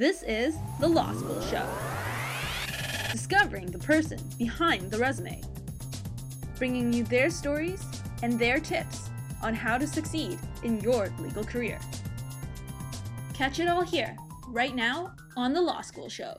[0.00, 1.68] This is The Law School Show.
[3.12, 5.42] Discovering the person behind the resume.
[6.56, 7.84] Bringing you their stories
[8.22, 9.10] and their tips
[9.42, 11.78] on how to succeed in your legal career.
[13.34, 14.16] Catch it all here,
[14.48, 16.38] right now, on The Law School Show.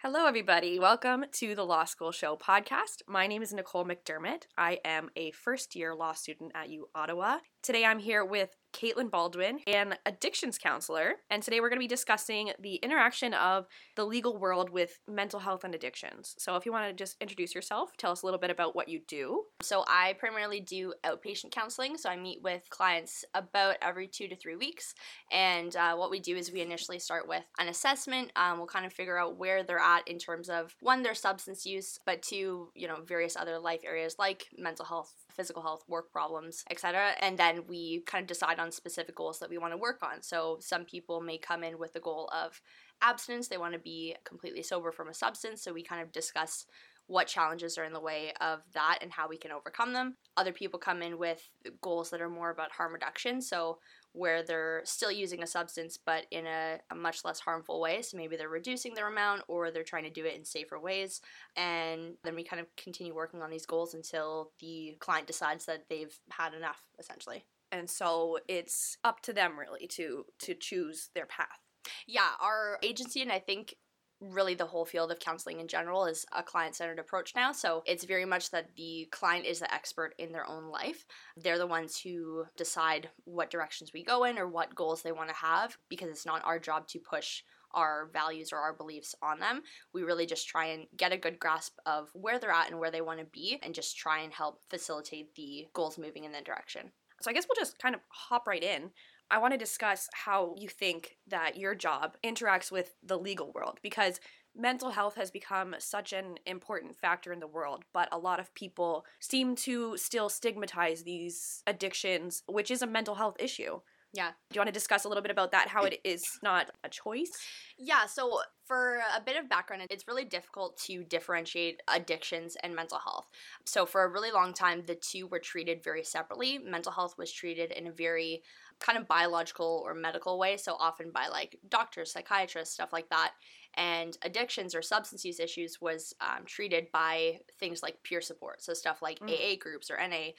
[0.00, 0.78] Hello, everybody.
[0.78, 3.02] Welcome to the Law School Show podcast.
[3.08, 4.44] My name is Nicole McDermott.
[4.56, 7.38] I am a first year law student at U Ottawa.
[7.64, 11.88] Today I'm here with Kaitlin Baldwin, an addictions counselor, and today we're going to be
[11.88, 13.66] discussing the interaction of
[13.96, 16.34] the legal world with mental health and addictions.
[16.38, 18.88] So, if you want to just introduce yourself, tell us a little bit about what
[18.88, 19.44] you do.
[19.62, 21.96] So, I primarily do outpatient counseling.
[21.96, 24.94] So, I meet with clients about every two to three weeks.
[25.30, 28.32] And uh, what we do is we initially start with an assessment.
[28.36, 31.66] Um, we'll kind of figure out where they're at in terms of one, their substance
[31.66, 36.12] use, but two, you know, various other life areas like mental health, physical health, work
[36.12, 37.12] problems, etc.
[37.20, 40.22] And then we kind of decide on specific goals that we want to work on.
[40.22, 42.60] So some people may come in with the goal of
[43.02, 45.62] abstinence, they want to be completely sober from a substance.
[45.62, 46.66] So we kind of discuss
[47.06, 50.16] what challenges are in the way of that and how we can overcome them.
[50.36, 51.48] Other people come in with
[51.80, 53.40] goals that are more about harm reduction.
[53.40, 53.78] So
[54.12, 58.02] where they're still using a substance but in a, a, much less harmful way.
[58.02, 61.22] So maybe they're reducing their amount or they're trying to do it in safer ways.
[61.56, 65.84] And then we kind of continue working on these goals until the client decides that
[65.88, 71.26] they've had enough, essentially and so it's up to them really to to choose their
[71.26, 71.58] path
[72.06, 73.74] yeah our agency and i think
[74.22, 77.52] really the whole field of counseling in general is a client centered approach now.
[77.52, 81.04] So it's very much that the client is the expert in their own life.
[81.36, 85.28] They're the ones who decide what directions we go in or what goals they want
[85.30, 87.42] to have because it's not our job to push
[87.74, 89.62] our values or our beliefs on them.
[89.92, 92.90] We really just try and get a good grasp of where they're at and where
[92.90, 96.44] they want to be and just try and help facilitate the goals moving in that
[96.44, 96.92] direction.
[97.22, 98.90] So I guess we'll just kind of hop right in.
[99.32, 103.78] I want to discuss how you think that your job interacts with the legal world
[103.82, 104.20] because
[104.54, 108.54] mental health has become such an important factor in the world, but a lot of
[108.54, 113.80] people seem to still stigmatize these addictions, which is a mental health issue.
[114.12, 114.32] Yeah.
[114.50, 116.90] Do you want to discuss a little bit about that, how it is not a
[116.90, 117.30] choice?
[117.78, 122.98] Yeah, so for a bit of background, it's really difficult to differentiate addictions and mental
[122.98, 123.28] health.
[123.64, 126.58] So, for a really long time, the two were treated very separately.
[126.58, 128.42] Mental health was treated in a very
[128.82, 133.32] kind of biological or medical way, so often by like doctors, psychiatrists, stuff like that
[133.74, 138.74] and addictions or substance use issues was um, treated by things like peer support so
[138.74, 139.30] stuff like mm.
[139.30, 140.30] aa groups or na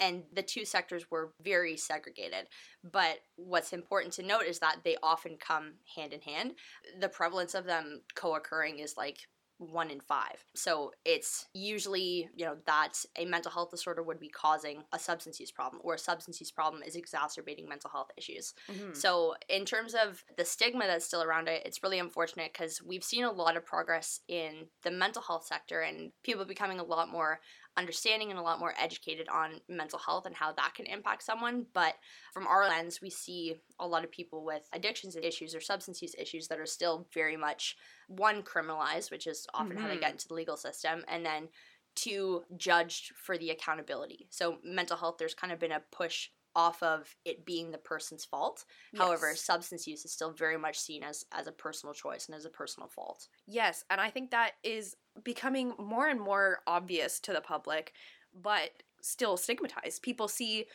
[0.00, 2.48] and the two sectors were very segregated
[2.90, 6.52] but what's important to note is that they often come hand in hand
[7.00, 9.18] the prevalence of them co-occurring is like
[9.60, 10.44] one in five.
[10.54, 15.38] So it's usually, you know, that a mental health disorder would be causing a substance
[15.38, 18.54] use problem, or a substance use problem is exacerbating mental health issues.
[18.70, 18.94] Mm-hmm.
[18.94, 23.04] So, in terms of the stigma that's still around it, it's really unfortunate because we've
[23.04, 27.10] seen a lot of progress in the mental health sector and people becoming a lot
[27.10, 27.40] more
[27.76, 31.66] understanding and a lot more educated on mental health and how that can impact someone.
[31.72, 31.94] But
[32.32, 36.14] from our lens, we see a lot of people with addictions issues or substance use
[36.18, 37.76] issues that are still very much
[38.08, 39.82] one criminalized, which is often mm-hmm.
[39.82, 40.12] how they get mm-hmm.
[40.12, 41.48] into the legal system, and then
[41.94, 44.26] two judged for the accountability.
[44.30, 48.24] So mental health, there's kind of been a push off of it being the person's
[48.24, 48.64] fault.
[48.92, 49.02] Yes.
[49.02, 52.44] However, substance use is still very much seen as as a personal choice and as
[52.44, 53.28] a personal fault.
[53.46, 57.92] Yes, and I think that is becoming more and more obvious to the public,
[58.34, 60.02] but still stigmatized.
[60.02, 60.66] People see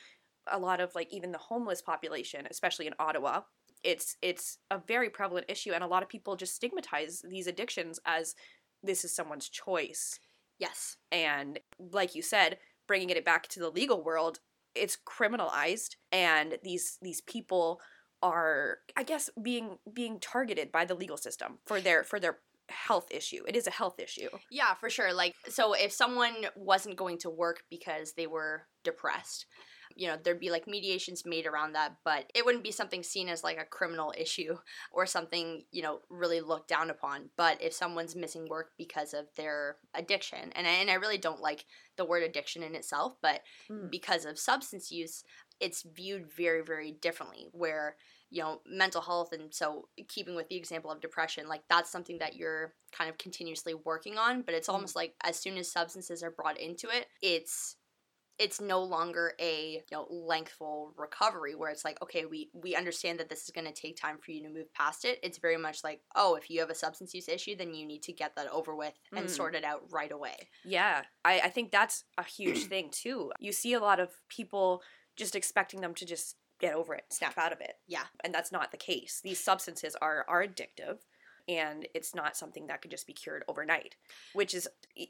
[0.52, 3.42] a lot of like even the homeless population, especially in Ottawa.
[3.84, 8.00] It's it's a very prevalent issue and a lot of people just stigmatize these addictions
[8.06, 8.36] as
[8.84, 10.20] this is someone's choice.
[10.60, 10.98] Yes.
[11.12, 14.40] And like you said, bringing it back to the legal world,
[14.76, 17.80] it's criminalized and these these people
[18.22, 23.08] are i guess being being targeted by the legal system for their for their health
[23.12, 23.44] issue.
[23.48, 24.30] It is a health issue.
[24.50, 25.14] Yeah for sure.
[25.14, 29.46] Like so if someone wasn't going to work because they were depressed
[29.96, 33.30] you know there'd be like mediations made around that but it wouldn't be something seen
[33.30, 34.58] as like a criminal issue
[34.92, 39.26] or something you know really looked down upon but if someone's missing work because of
[39.36, 41.66] their addiction and I, and I really don't like
[41.98, 43.90] the word addiction in itself but mm.
[43.90, 45.24] because of substance use
[45.60, 47.96] it's viewed very very differently where
[48.30, 52.18] you know mental health and so keeping with the example of depression like that's something
[52.20, 54.74] that you're kind of continuously working on but it's mm.
[54.74, 57.78] almost like as soon as substances are brought into it it's
[58.38, 63.20] it's no longer a you know lengthful recovery where it's like okay we we understand
[63.20, 65.58] that this is going to take time for you to move past it it's very
[65.58, 68.36] much like oh if you have a substance use issue then you need to get
[68.36, 69.30] that over with and mm.
[69.30, 73.52] sort it out right away yeah I, I think that's a huge thing too you
[73.52, 74.82] see a lot of people
[75.16, 77.74] just expecting them to just get over it, snap out of it.
[77.88, 78.04] Yeah.
[78.24, 79.22] And that's not the case.
[79.24, 81.00] These substances are are addictive
[81.48, 83.96] and it's not something that could just be cured overnight,
[84.34, 84.68] which is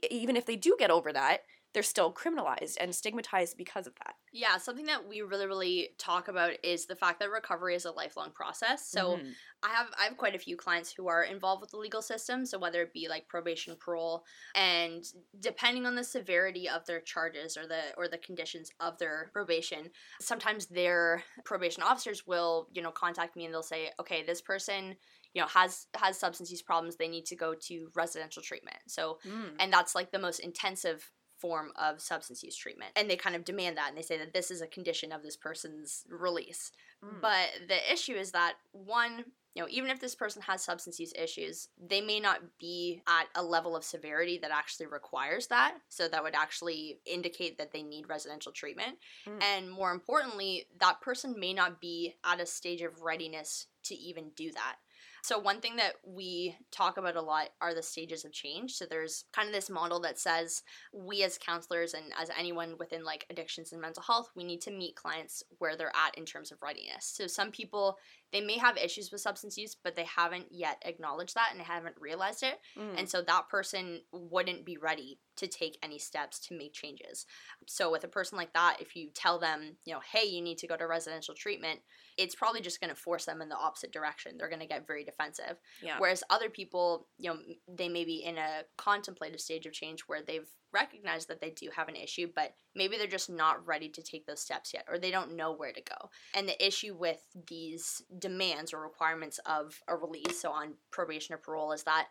[0.10, 1.42] even if they do get over that,
[1.76, 4.16] they're still criminalized and stigmatized because of that.
[4.32, 7.92] Yeah, something that we really, really talk about is the fact that recovery is a
[7.92, 8.86] lifelong process.
[8.86, 9.36] So Mhm.
[9.64, 12.46] I have I have quite a few clients who are involved with the legal system.
[12.46, 15.06] So whether it be like probation, parole, and
[15.40, 19.90] depending on the severity of their charges or the or the conditions of their probation,
[20.20, 24.98] sometimes their probation officers will you know contact me and they'll say, okay, this person
[25.34, 26.98] you know has has substance use problems.
[26.98, 28.80] They need to go to residential treatment.
[28.88, 29.60] So Mm.
[29.60, 31.10] and that's like the most intensive
[31.46, 32.92] form of substance use treatment.
[32.96, 35.22] And they kind of demand that and they say that this is a condition of
[35.22, 36.72] this person's release.
[37.04, 37.22] Mm.
[37.22, 41.12] but the issue is that one you know even if this person has substance use
[41.14, 45.76] issues they may not be at a level of severity that actually requires that.
[45.90, 48.98] So that would actually indicate that they need residential treatment.
[49.28, 49.44] Mm.
[49.44, 54.32] and more importantly that person may not be at a stage of readiness to even
[54.36, 54.78] do that
[55.26, 58.74] so, one thing that we talk about a lot are the stages of change.
[58.74, 60.62] So, there's kind of this model that says
[60.94, 64.72] we as counselors and as anyone within like addictions and mental health, we need to
[64.72, 67.12] meet clients where they're at in terms of readiness.
[67.12, 67.98] So, some people,
[68.32, 71.96] they may have issues with substance use, but they haven't yet acknowledged that and haven't
[72.00, 72.60] realized it.
[72.78, 73.00] Mm.
[73.00, 77.26] And so, that person wouldn't be ready to take any steps to make changes.
[77.68, 80.58] So, with a person like that, if you tell them, you know, hey, you need
[80.60, 81.80] to go to residential treatment,
[82.18, 84.38] it's probably just going to force them in the opposite direction.
[84.38, 85.58] They're going to get very defensive.
[85.82, 85.96] yeah.
[85.98, 90.22] Whereas other people, you know, they may be in a contemplative stage of change where
[90.22, 94.02] they've recognized that they do have an issue, but maybe they're just not ready to
[94.02, 96.10] take those steps yet, or they don't know where to go.
[96.34, 101.38] And the issue with these demands or requirements of a release, so on probation or
[101.38, 102.08] parole, is that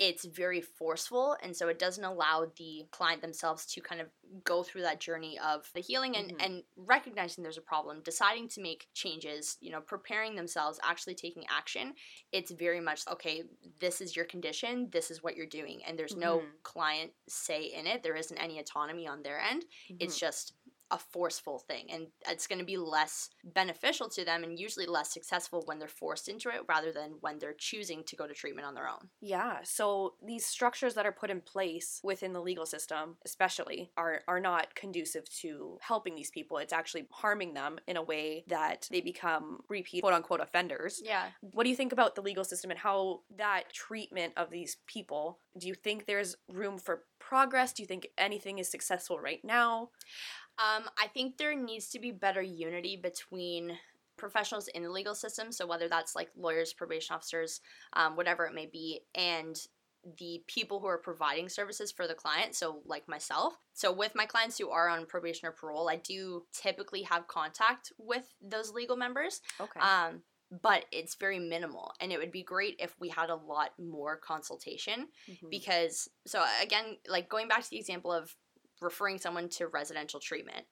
[0.00, 4.08] it's very forceful and so it doesn't allow the client themselves to kind of
[4.44, 6.42] go through that journey of the healing and, Mhm.
[6.46, 11.44] and recognizing there's a problem deciding to make changes you know preparing themselves actually taking
[11.48, 11.94] action
[12.32, 13.44] it's very much okay
[13.78, 16.62] this is your condition this is what you're doing and there's no Mhm.
[16.62, 19.66] client say in it there isn't any autonomy on their end
[19.98, 20.20] it's Mhm.
[20.20, 20.54] just
[20.90, 25.12] a forceful thing and it's going to be less beneficial to them and usually less
[25.12, 28.66] successful when they're forced into it rather than when they're choosing to go to treatment
[28.66, 32.66] on their own Yeah, so these structures that are put in place within the legal
[32.66, 36.58] system, especially, are are not conducive to helping these people.
[36.58, 41.00] It's actually harming them in a way that they become repeat quote unquote offenders.
[41.04, 44.76] yeah What do you think about the legal system and how that treatment of these
[44.86, 45.38] people?
[45.58, 47.72] Do you think there's room for progress?
[47.72, 49.90] Do you think anything is successful right now?
[50.60, 53.78] Um, I think there needs to be better unity between
[54.16, 55.50] professionals in the legal system.
[55.50, 57.60] So whether that's like lawyers, probation officers,
[57.94, 59.56] um, whatever it may be, and
[60.18, 62.54] the people who are providing services for the client.
[62.54, 63.54] So like myself.
[63.74, 67.92] So with my clients who are on probation or parole, I do typically have contact
[67.98, 69.40] with those legal members.
[69.60, 69.80] Okay.
[69.80, 70.22] Um,
[70.62, 74.16] but it's very minimal, and it would be great if we had a lot more
[74.16, 75.48] consultation Mhm.
[75.48, 78.34] because so again like going back to the example of
[78.80, 80.66] referring someone to residential treatment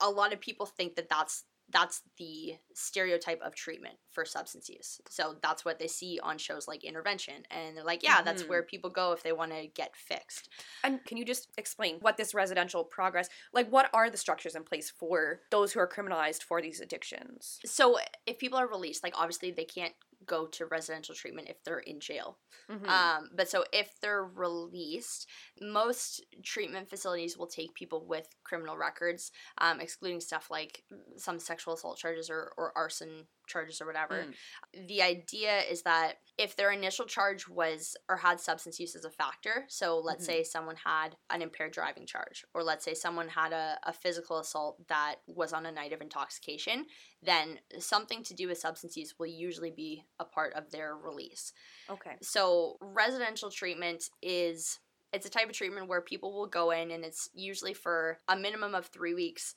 [0.00, 5.00] a lot of people think that that's that's the stereotype of treatment for substance use
[5.08, 8.48] so that's what they see on shows like intervention and they're like yeah that's Mhm.
[8.48, 10.50] where people go if they want to get fixed
[10.82, 14.62] And can you just explain what this residential progress, like what are the structures in
[14.64, 17.60] place for those who are criminalized for these addictions?
[17.64, 19.94] so if people are released like obviously they can't
[20.26, 22.38] go to residential treatment if they're in jail
[22.70, 22.88] Mhm.
[22.88, 25.28] Um, but so if they're released,
[25.60, 30.82] most treatment facilities will take people with criminal records, um, excluding stuff like
[31.16, 34.26] some sexual assault charges or, or arson charges or whatever.
[34.74, 34.86] Mm.
[34.88, 39.10] The idea is that if their initial charge was or had substance use as a
[39.10, 40.26] factor, so let's Mhm.
[40.26, 44.38] say someone had an impaired driving charge, or let's say someone had a, a physical
[44.38, 46.86] assault that was on a night of intoxication,
[47.22, 51.52] then something to do with substance use will usually be a part of their release.
[51.88, 52.16] okay.
[52.22, 54.80] So residential treatment is
[55.12, 58.34] it's a type of treatment where people will go in and it's usually for a
[58.36, 59.54] minimum of 3 weeks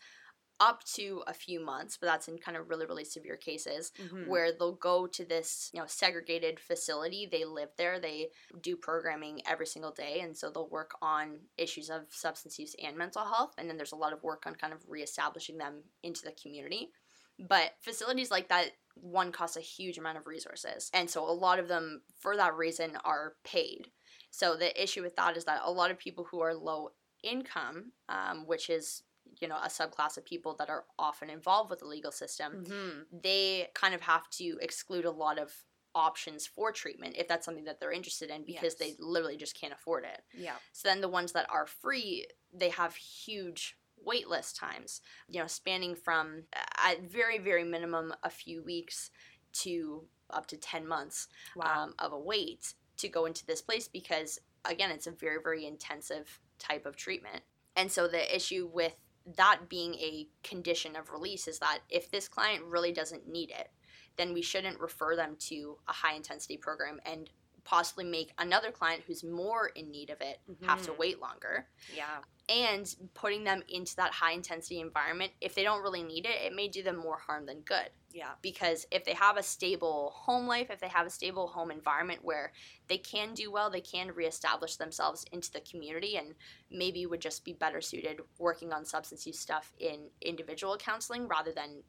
[0.59, 4.27] up to a few months, but that's in kind of really really severe cases Mhm.
[4.27, 7.25] where they'll go to this, you know, segregated facility.
[7.25, 7.99] They live there.
[7.99, 12.75] They do programming every single day and so they'll work on issues of substance use
[12.81, 15.83] and mental health and then there's a lot of work on kind of reestablishing them
[16.03, 16.91] into the community.
[17.39, 20.89] But facilities like that, one costs a huge amount of resources.
[20.91, 23.91] And so a lot of them, for that reason, are paid.
[24.31, 27.93] So the issue with that is that a lot of people who are low income,
[28.09, 29.03] um, which is
[29.41, 33.05] you know a subclass of people that are often involved with the legal system, Mhm.
[33.23, 35.65] they kind of have to exclude a lot of
[35.95, 39.73] options for treatment if that's something that they're interested in because they literally just can't
[39.73, 40.23] afford it.
[40.33, 40.55] Yeah.
[40.71, 45.95] So then the ones that are free, they have huge waitlist times, you know, spanning
[45.95, 49.09] from uh, at very, very minimum a few weeks
[49.53, 51.27] to up to 10 months
[51.61, 55.65] um, of a wait to go into this place because, again, it's a very, very
[55.65, 57.43] intensive type of treatment.
[57.75, 58.93] And so the issue with
[59.35, 63.69] that being a condition of release is that if this client really doesn't need it,
[64.15, 67.29] then we shouldn't refer them to a high intensity program and
[67.63, 70.97] possibly make another client who's more in need of it have to Mhm.
[70.97, 72.23] wait longer Yeah.
[72.47, 76.53] and putting them into that high intensity environment if they don't really need it it
[76.53, 78.31] may do them more harm than good Yeah.
[78.41, 82.21] because if they have a stable home life if they have a stable home environment
[82.23, 82.51] where
[82.87, 86.33] they can do well they can reestablish themselves into the community and
[86.71, 91.51] maybe would just be better suited working on substance use stuff in individual counseling rather
[91.51, 91.83] than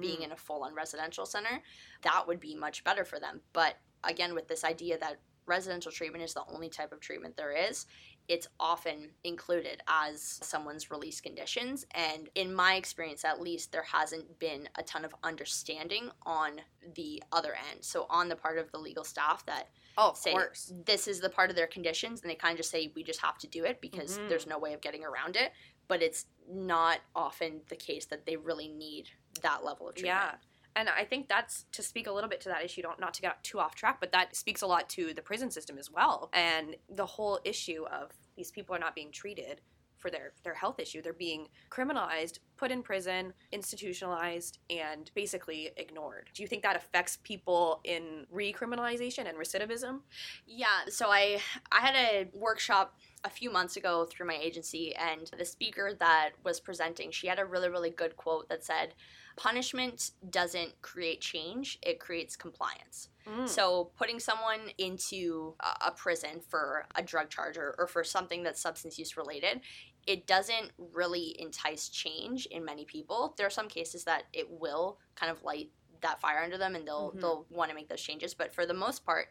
[0.00, 0.22] being mm-hmm.
[0.22, 1.60] in a full-on residential center
[2.00, 3.74] that would be much better for them but
[4.04, 7.84] again with this idea that residential treatment is the only type of treatment there is
[8.28, 14.38] it's often included as someone's release conditions and in my experience at least there hasn't
[14.38, 16.60] been a ton of understanding on
[16.94, 20.32] the other end so on the part of the legal staff that Oh, of say
[20.32, 20.72] course.
[20.86, 23.20] this is the part of their conditions and they kind of just say we just
[23.20, 24.28] have to do it because Mhm.
[24.28, 25.52] there's no way of getting around it
[25.86, 29.10] but it's not often the case that they really need
[29.42, 30.38] that level of treatment Yeah.
[30.76, 33.22] And I think that's to speak a little bit to that issue, don't not to
[33.22, 36.30] get too off track, but that speaks a lot to the prison system as well.
[36.32, 39.60] And the whole issue of these people are not being treated
[40.04, 41.00] for their, their health issue.
[41.00, 46.28] They're being criminalized, put in prison, institutionalized, and basically ignored.
[46.34, 50.00] Do you think that affects people in recriminalization and recidivism?
[50.46, 51.40] Yeah, so I
[51.72, 56.32] I had a workshop a few months ago through my agency and the speaker that
[56.44, 58.92] was presenting, she had a really really good quote that said
[59.36, 63.08] punishment doesn't create change, it creates compliance.
[63.26, 63.48] Mm.
[63.48, 68.60] So putting someone into a- prison for a drug charge or, or for something that's
[68.60, 69.60] substance use related,
[70.06, 73.34] it doesn't really entice change in many people.
[73.36, 75.70] There are some cases that it will kind of light
[76.02, 77.20] that fire under them and they'll Mhm.
[77.20, 79.28] they'll want to make those changes, but for the most part,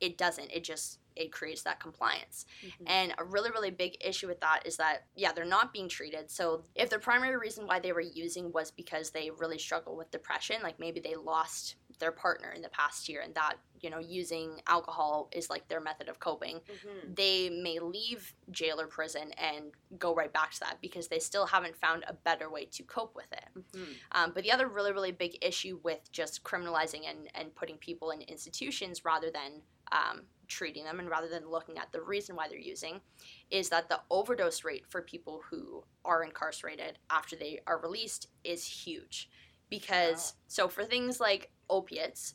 [0.00, 0.50] it doesn't.
[0.50, 2.44] It just it creates that compliance.
[2.60, 2.72] Mhm.
[2.86, 6.28] And a really, really big issue with that is that, yeah, they're not being treated.
[6.28, 10.10] So if the primary reason why they were using was because they really struggle with
[10.10, 13.98] depression, like maybe they lost their partner in the past year and that, you know,
[13.98, 17.14] using alcohol is like their method of coping, Mhm.
[17.14, 21.44] they may leave jail or prison and go right back to that because they still
[21.46, 23.48] haven't found a better way to cope with it.
[23.54, 23.96] Mhm.
[24.12, 28.10] Um, but the other really, really big issue with just criminalizing and, and putting people
[28.10, 29.62] in institutions rather than
[29.92, 33.02] um, treating them and rather than looking at the reason why they're using
[33.50, 38.64] is that the overdose rate for people who are incarcerated after they are released is
[38.64, 39.28] huge.
[39.68, 42.34] Because, so for things like opiates,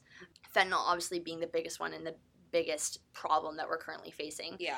[0.56, 2.16] fentanyl obviously being the biggest one and the
[2.52, 4.56] biggest problem that we're currently facing.
[4.60, 4.78] Yeah.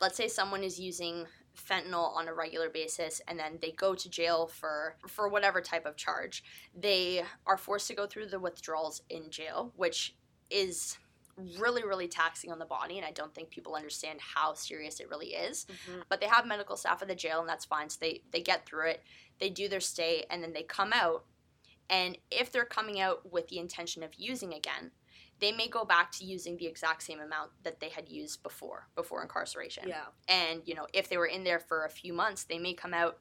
[0.00, 4.08] let's say someone is using fentanyl on a regular basis and then they go to
[4.08, 6.42] jail for for whatever type of charge.
[6.74, 10.16] They are forced to go through the withdrawals in jail which
[10.48, 10.96] is
[11.58, 15.08] really really taxing on the body and i don't think people understand how serious it
[15.08, 15.66] really is.
[15.66, 16.02] Mhm.
[16.08, 17.88] but they have medical staff at the jail and that's fine.
[17.90, 19.02] So they they get through it
[19.38, 21.24] they do their stay and then they come out.
[21.88, 24.92] And if they're coming out with the intention of using again
[25.40, 28.88] they may go back to using the exact same amount that they had used before
[28.94, 30.04] before incarceration Yeah.
[30.28, 32.94] and you know if they were in there for a few months they may come
[32.94, 33.18] out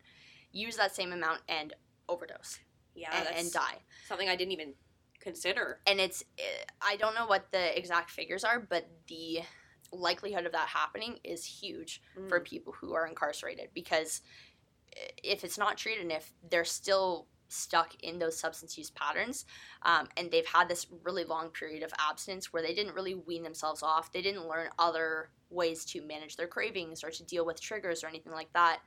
[0.52, 1.74] use that same amount and
[2.08, 2.60] overdose
[2.96, 3.10] Yeah.
[3.18, 4.74] and, and die something I didn't even
[5.22, 5.80] consider.
[5.86, 9.40] and it's eh, i don't know what the exact figures are but the
[9.92, 12.46] likelihood of that happening is huge for Mm.
[12.46, 14.22] people who are incarcerated because
[15.24, 19.46] if it's not treated and if they're still stuck in those substance use patterns
[19.84, 23.44] um, and they've had this really long period of abstinence where they didn't really wean
[23.44, 24.12] themselves off.
[24.12, 28.08] They didn't learn other ways to manage their cravings or to deal with triggers or
[28.08, 28.80] anything like that.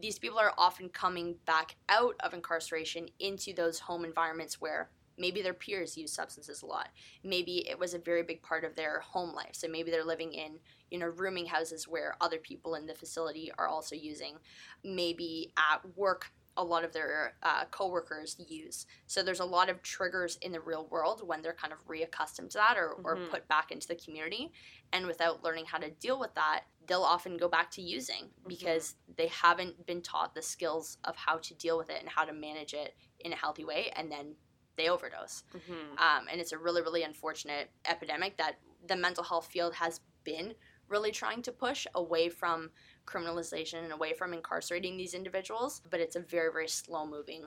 [0.00, 5.42] These people are often coming back out of incarceration into those home environments where maybe
[5.42, 6.88] their peers use substances a lot.
[7.22, 9.52] Maybe it was a very big part of their home life.
[9.52, 10.58] So maybe they're living in
[10.90, 14.36] you know rooming houses where other people in the facility are also using.
[14.82, 19.82] Maybe at work a lot of their uh, coworkers use so there's a lot of
[19.82, 23.30] triggers in the real world when they're kind of reaccustomed to that or, or Mhm.
[23.30, 24.52] put back into the community
[24.92, 28.94] and without learning how to deal with that they'll often go back to using because
[29.16, 32.32] they haven't been taught the skills of how to deal with it and how to
[32.32, 34.36] manage it in a healthy way and then
[34.76, 35.98] they overdose Mhm.
[35.98, 40.54] um, and it's a really really unfortunate epidemic that the mental health field has been
[40.88, 42.70] really trying to push away from
[43.06, 47.44] criminalization and away from incarcerating these individuals but it's a very very slow moving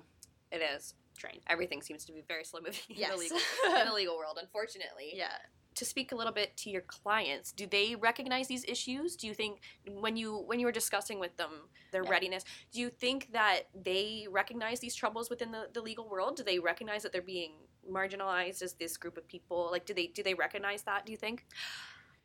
[0.52, 0.94] It is.
[1.18, 3.12] train Everything seems to be very slow moving in, Yes.
[3.12, 3.38] the legal,
[3.82, 5.12] in the legal world, unfortunately.
[5.14, 5.38] yeah
[5.76, 9.16] to speak a little bit to your clients, do they recognize these issues?
[9.16, 11.52] Do you think when you when you were discussing with them
[11.92, 12.10] their Yeah.
[12.10, 16.36] readiness, do you think that they recognize these troubles within the, the legal world?
[16.38, 17.52] Do they recognize that they're being
[17.88, 19.70] marginalized as this group of people?
[19.72, 21.46] Like do they do they recognize that, do you think?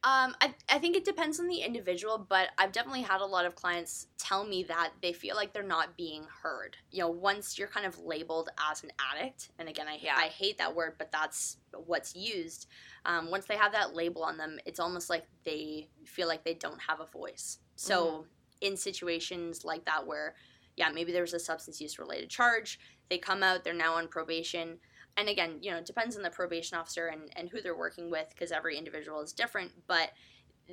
[0.05, 3.47] Um, I, I think it depends on the individual, but I've definitely had a lot
[3.47, 6.77] of clients tell me that they feel like they're not being heard.
[6.91, 10.17] You know, once you're kind of labeled as an addict, and again, I, Yeah.
[10.17, 12.67] I hate that word, but that's what's used.
[13.07, 16.55] Um, once they have that label on them, it's almost like they feel like they
[16.55, 17.59] don't have a voice.
[17.77, 18.27] So,
[18.61, 20.35] in situations like that, where,
[20.77, 24.09] yeah, maybe there was a substance use related charge, they come out, they're now on
[24.09, 24.79] probation
[25.17, 28.11] and again, you know, it depends on the probation officer and, and who they're working
[28.11, 30.13] with because every individual is different, but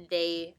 [0.09, 0.55] they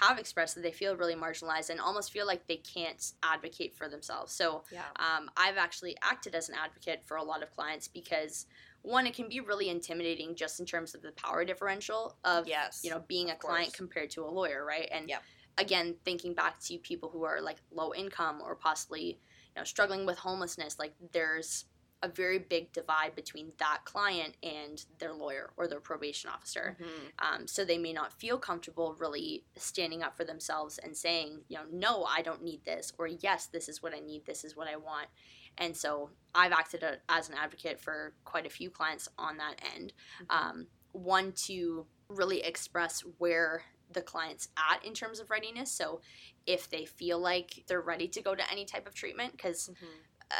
[0.00, 3.88] have expressed that they feel really marginalized and almost feel like they can't advocate for
[3.88, 4.32] themselves.
[4.32, 4.84] So Yeah.
[4.96, 8.46] um, I've actually acted as an advocate for a lot of clients because
[8.82, 12.82] one, it can be really intimidating just in terms of the power differential of Yes,
[12.82, 13.76] you know being a client course.
[13.76, 14.88] compared to a lawyer, right?
[14.92, 15.22] And Yep.
[15.56, 20.04] again, thinking back to people who are like low income or possibly you know struggling
[20.06, 21.66] with homelessness, like there's
[22.04, 26.76] a very big divide between that client and their lawyer or their probation officer.
[26.78, 27.12] Mhm.
[27.18, 31.56] Um, so they may not feel comfortable really standing up for themselves and saying, you
[31.56, 34.54] know, no, I don't need this, or yes, this is what I need, this is
[34.54, 35.08] what I want.
[35.56, 39.60] And so I've acted a, as an advocate for quite a few clients on that
[39.74, 39.94] end.
[40.28, 45.70] Um, one, to really express where the client's at in terms of readiness.
[45.70, 46.00] So
[46.46, 49.86] if they feel like they're ready to go to any type of treatment, because Mhm.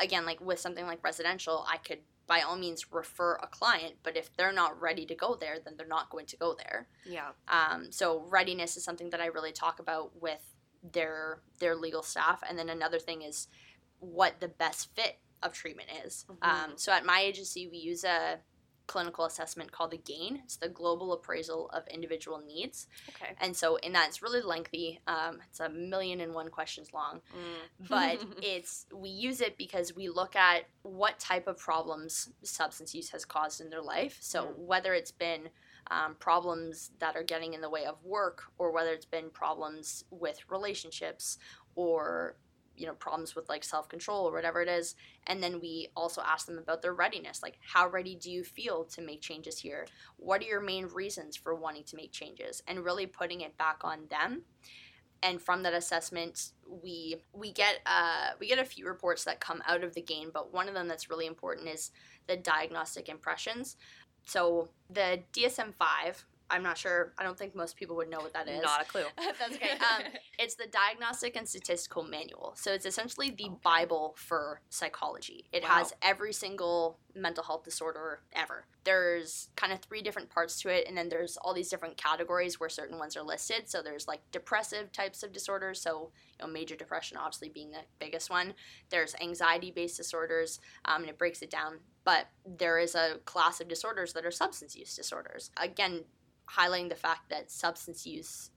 [0.02, 4.16] Again, like with something like residential, I could by all means refer a client, but
[4.16, 6.88] if they're not ready to go there, then they're not going to go there.
[7.04, 7.32] Yeah.
[7.48, 10.40] Um, so readiness is something that I really talk about with
[10.82, 13.48] their their legal staff, and then another thing is
[13.98, 16.24] what the best fit of treatment is.
[16.40, 16.80] Um, Mhm.
[16.80, 18.40] so at my agency, we use a
[18.86, 20.40] clinical assessment called the GAIN.
[20.44, 23.34] It's the Global Appraisal of Individual Needs, Okay.
[23.40, 25.00] and so in that it's really lengthy.
[25.06, 27.88] Um, it's a million and one questions long Mm.
[27.88, 33.10] but it's we use it because we look at what type of problems substance use
[33.10, 34.58] has caused in their life so Mm.
[34.58, 35.48] whether it's been
[35.90, 40.04] um, problems that are getting in the way of work or whether it's been problems
[40.10, 41.38] with relationships
[41.74, 42.36] or
[42.76, 44.94] you know problems with like self-control or whatever it is
[45.26, 47.42] and then we also ask them about their readiness.
[47.42, 49.86] Like how ready do you feel to make changes here?
[50.16, 52.62] What are your main reasons for wanting to make changes?
[52.66, 54.42] And really putting it back on them.
[55.22, 59.62] And from that assessment we we get uh, we get a few reports that come
[59.66, 61.90] out of the GAIN but one of them that's really important is
[62.26, 63.76] the diagnostic impressions.
[64.26, 68.48] So the dsm-5 i'm not sure i don't think most people would know what that
[68.48, 69.04] is Not a clue.
[69.38, 69.70] That's okay.
[69.72, 70.02] Um,
[70.38, 72.52] it's the Diagnostic and Statistical Manual.
[72.56, 73.54] So it's essentially the Okay.
[73.62, 75.46] Bible for psychology.
[75.52, 75.68] It Wow.
[75.70, 78.66] has every single mental health disorder ever.
[78.84, 82.58] There's kind of three different parts to it, and then there's all these different categories
[82.58, 83.68] where certain ones are listed.
[83.68, 85.80] So there's like depressive types of disorders.
[85.80, 88.54] So you know, major depression obviously being the biggest one.
[88.90, 91.78] There's anxiety-based disorders, um, and it breaks it down.
[92.04, 95.50] But there is a class of disorders that are substance use disorders.
[95.56, 96.04] Again,
[96.50, 98.50] highlighting the fact that substance use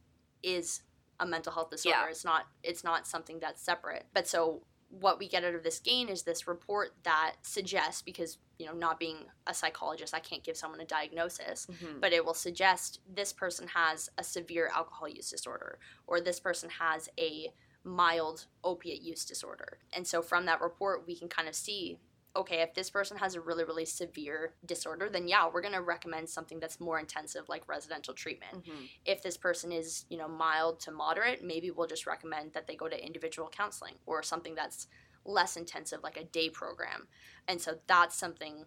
[0.44, 0.82] is
[1.20, 1.98] a mental health disorder.
[2.04, 2.10] Yeah.
[2.10, 4.06] It's not it's not something that's separate.
[4.14, 8.38] But so what we get out of this GAIN is this report that suggests because
[8.58, 12.00] you know not being a psychologist I can't give someone a diagnosis Mhm.
[12.00, 16.70] but it will suggest this person has a severe alcohol use disorder or this person
[16.70, 19.80] has a mild opiate use disorder.
[19.94, 22.00] And so from that report we can kind of see
[22.38, 25.82] okay, if this person has a really really severe disorder then yeah, we're going to
[25.82, 28.90] recommend something that's more intensive like residential treatment Mhm.
[29.06, 32.76] if this person is you know mild to moderate maybe we'll just recommend that they
[32.76, 34.88] go to individual counseling or something that's
[35.26, 37.08] less intensive like a day program
[37.48, 38.66] and so that's something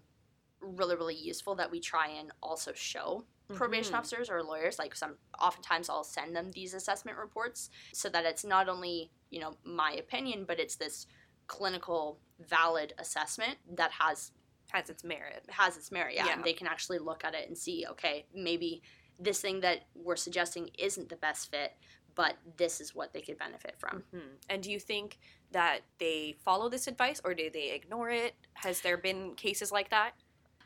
[0.60, 3.98] really really useful that we try and also show probation Mhm.
[3.98, 8.44] officers or lawyers like some oftentimes i'll send them these assessment reports so that it's
[8.44, 11.06] not only you know my opinion but it's this
[11.50, 14.30] clinical valid assessment that has
[14.70, 15.44] has its merit.
[15.48, 16.34] has its merit, yeah, Yeah.
[16.34, 18.82] and they can actually look at it and see, okay, maybe
[19.18, 21.72] this thing that we're suggesting isn't the best fit,
[22.14, 24.04] but this is what they could benefit from.
[24.14, 24.36] Mhm.
[24.48, 25.18] And do you think
[25.50, 28.36] that they follow this advice or do they ignore it?
[28.52, 30.14] Has there been cases like that?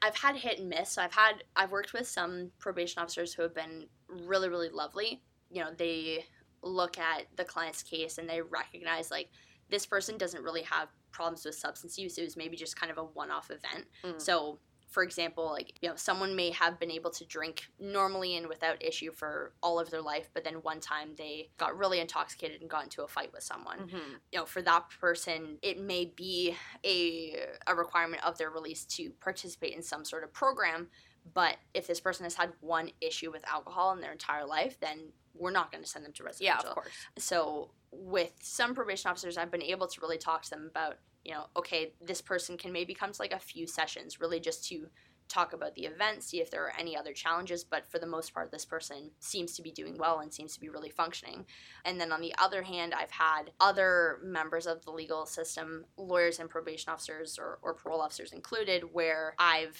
[0.02, 0.90] I've had hit and miss.
[0.92, 5.22] So I've had I've worked with some probation officers who have been really really lovely.
[5.50, 6.26] You know, they
[6.60, 9.30] look at the client's case and they recognize like
[9.70, 12.18] this person doesn't really have problems with substance use.
[12.18, 13.86] It was maybe just kind of a one-off event.
[14.04, 14.20] Mm.
[14.20, 18.46] So, for example, like, you know, someone may have been able to drink normally and
[18.46, 22.60] without issue for all of their life, but then one time they got really intoxicated
[22.60, 24.10] and got into a fight with someone Mhm.
[24.32, 29.10] you know, for that person, it may be a, a requirement of their release to
[29.20, 30.90] participate in some sort of program.
[31.32, 35.12] But if this person has had one issue with alcohol in their entire life, then
[35.32, 36.44] we're not going to send them to residential.
[36.44, 36.70] Yeah, residential.
[36.70, 36.94] of course.
[37.18, 41.32] So with some probation officers, I've been able to really talk to them about, you
[41.32, 44.88] know, okay, this person can maybe come to like a few sessions, really just to
[45.28, 47.64] talk about the event, see if there are any other challenges.
[47.64, 50.60] But for the most part, this person seems to be doing well and seems to
[50.60, 51.46] be really functioning.
[51.84, 56.40] And then on the other hand, I've had other members of the legal system, lawyers
[56.40, 59.78] and probation officers or, or parole officers included, where I've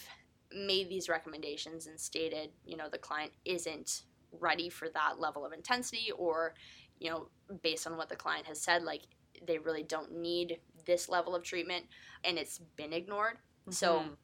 [0.50, 4.03] made these recommendations and stated, you know, the client isn't
[4.40, 6.55] ready for that level of intensity or,
[6.98, 7.29] you know,
[7.62, 9.02] based on what the client has said, like
[9.46, 11.87] they really don't need this level of treatment
[12.24, 13.38] and it's been ignored.
[13.70, 14.16] So Mhm.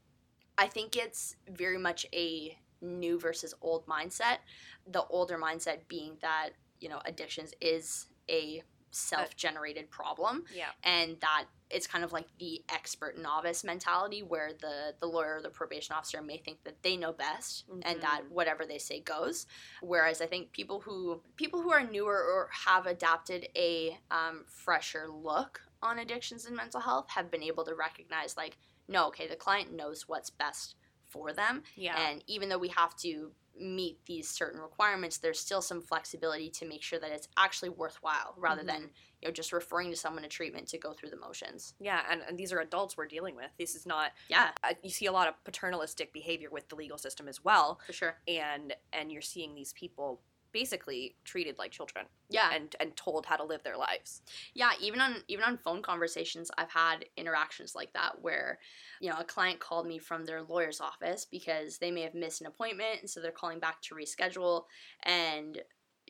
[0.58, 4.38] I think it's very much a new versus old mindset.
[4.86, 10.66] The older mindset being that, you know, addictions is a self generated problem yeah.
[10.82, 15.42] and that it's kind of like the expert novice mentality where the the lawyer or
[15.42, 19.46] the probation officer may think that they know best and that whatever they say goes
[19.80, 25.06] whereas i think people who people who are newer or have adapted a um, fresher
[25.08, 28.56] look on addictions and mental health have been able to recognize like
[28.88, 30.74] no okay the client knows what's best
[31.08, 31.96] for them Yeah.
[32.10, 36.66] and even though we have to meet these certain requirements there's still some flexibility to
[36.66, 40.28] make sure that it's actually worthwhile rather than you know just referring to someone to
[40.28, 43.50] treatment to go through the motions yeah, and, and these are adults we're dealing with.
[43.58, 44.12] This is not.
[44.28, 47.80] yeah Uh, you see a lot of paternalistic behavior with the legal system as well,
[47.86, 50.20] for sure and and you're seeing these people
[50.52, 52.50] basically treated like children yeah.
[52.54, 54.22] and and told how to live their lives.
[54.54, 58.58] yeah even on even on phone conversations i've had interactions like that where
[59.00, 62.40] you know a client called me from their lawyer's office because they may have missed
[62.40, 64.64] an appointment and so they're calling back to reschedule.
[65.04, 65.60] And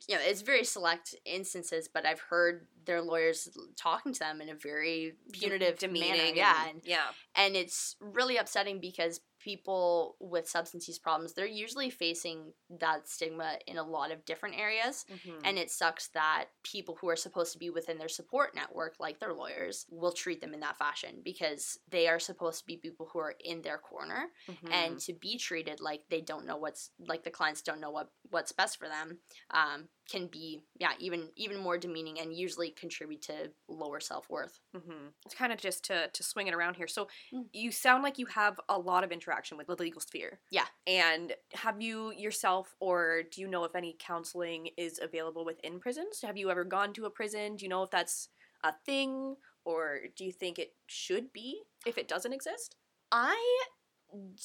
[0.09, 4.49] you know it's very select instances but i've heard their lawyers talking to them in
[4.49, 10.49] a very punitive demeaning, manner yeah and yeah, and it's really upsetting because people with
[10.49, 15.41] substance use problems they're usually facing that stigma in a lot of different areas Mhm.
[15.45, 19.19] and it sucks that people who are supposed to be within their support network like
[19.19, 23.07] their lawyers will treat them in that fashion because they are supposed to be people
[23.13, 24.71] who are in their corner Mhm.
[24.73, 28.11] and to be treated like they don't know what's like the clients don't know what
[28.31, 29.19] what's best for them
[29.51, 35.09] um, can be yeah even even more demeaning and usually contribute to lower self-worth Mm-hmm.
[35.27, 36.89] It's kind of just to to swing it around here.
[36.89, 37.45] So Mm.
[37.53, 40.41] you sound like you have a lot of interaction with the legal sphere.
[40.51, 40.67] Yeah.
[40.87, 46.21] And have you yourself, or do you know if any counseling is available within prisons?
[46.23, 47.57] Have you ever gone to a prison?
[47.57, 48.29] Do you know if that's
[48.65, 52.77] a thing, or do you think it should be if it doesn't exist?
[53.13, 53.39] I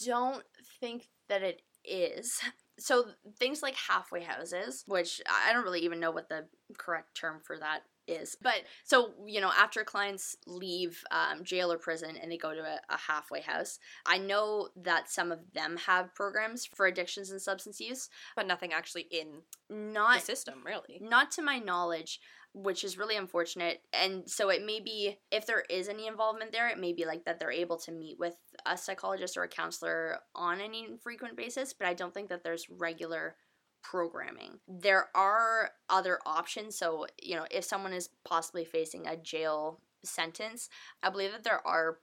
[0.05, 0.43] don't
[0.79, 2.39] think that it is.
[2.77, 3.05] So
[3.39, 6.45] things like halfway houses, which I don't really even know what the
[6.77, 8.37] correct term for that is.
[8.41, 12.61] But so, you know, after clients leave um, jail or prison and they go to
[12.61, 17.41] a, a halfway house, I know that some of them have programs for addictions and
[17.41, 18.09] substance use.
[18.35, 20.99] But nothing actually in the system, really.
[21.01, 22.19] not to my knowledge,
[22.53, 23.81] which is really unfortunate.
[23.91, 27.25] And so it may be, if there is any involvement there, it may be like
[27.25, 31.73] that they're able to meet with a psychologist or a counselor on an infrequent basis,
[31.73, 33.35] but I don't think that there's regular
[33.81, 34.59] programming.
[34.67, 36.75] There are other options.
[36.75, 40.69] So, you know, if someone is possibly facing a jail sentence,
[41.03, 41.99] I believe that there are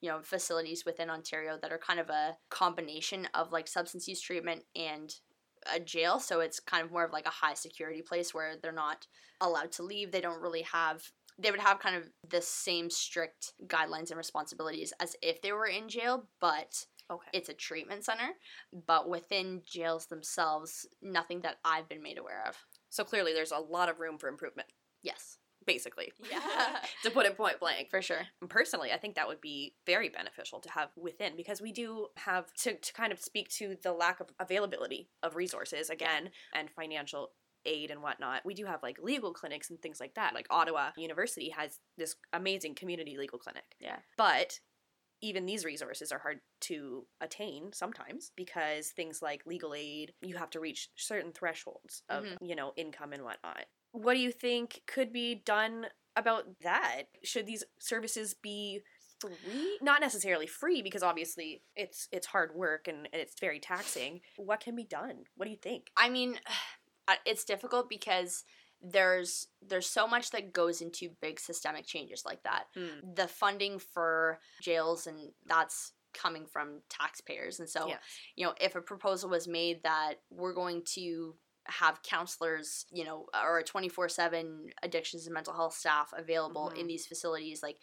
[0.00, 4.20] you know facilities within Ontario that are kind of a combination of like substance use
[4.20, 5.14] treatment and
[5.74, 8.72] a jail so it's kind of more of like a high security place where they're
[8.72, 9.06] not
[9.40, 13.52] allowed to leave they don't really have they would have kind of the same strict
[13.66, 17.28] guidelines and responsibilities as if they were in jail but Okay.
[17.32, 18.30] it's a treatment center
[18.86, 22.56] but within jails themselves nothing that i've been made aware of
[22.88, 24.68] so clearly, there's a lot of room for improvement.
[25.02, 26.78] yes Basically, Yeah.
[27.02, 27.90] to put it point blank.
[27.90, 31.60] for sure And personally, I think that would be very beneficial to have within because
[31.60, 35.90] we do have to, to kind of speak to the lack of availability of resources
[35.90, 37.32] again and financial
[37.66, 38.42] aid and whatnot.
[38.44, 40.34] We do have like legal clinics and things like that.
[40.34, 43.64] Like Ottawa University has this amazing community legal clinic.
[43.80, 43.98] Yeah.
[44.16, 44.58] But
[45.22, 50.50] even these resources are hard to attain sometimes because things like legal aid, you have
[50.50, 52.36] to reach certain thresholds of, Mhm.
[52.48, 53.64] you know, income and whatnot.
[53.92, 57.04] What do you think could be done about that?
[57.24, 58.82] Should these services be
[59.18, 59.78] free?
[59.80, 64.20] Not necessarily free because obviously it's it's hard work and, it's very taxing.
[64.36, 65.24] What can be done?
[65.36, 65.90] What do you think?
[65.96, 66.38] I mean,
[67.24, 68.44] it's difficult because
[68.82, 72.64] there's there's so much that goes into big systemic changes like that.
[72.74, 73.14] Hmm.
[73.14, 77.58] The funding for jails and that's coming from taxpayers.
[77.60, 78.00] And so, Yes.
[78.36, 81.36] you know, if a proposal was made that we're going to
[81.68, 86.78] have counselors, you know, or a 24/7 addictions and mental health staff available Mhm.
[86.78, 87.78] in these facilities like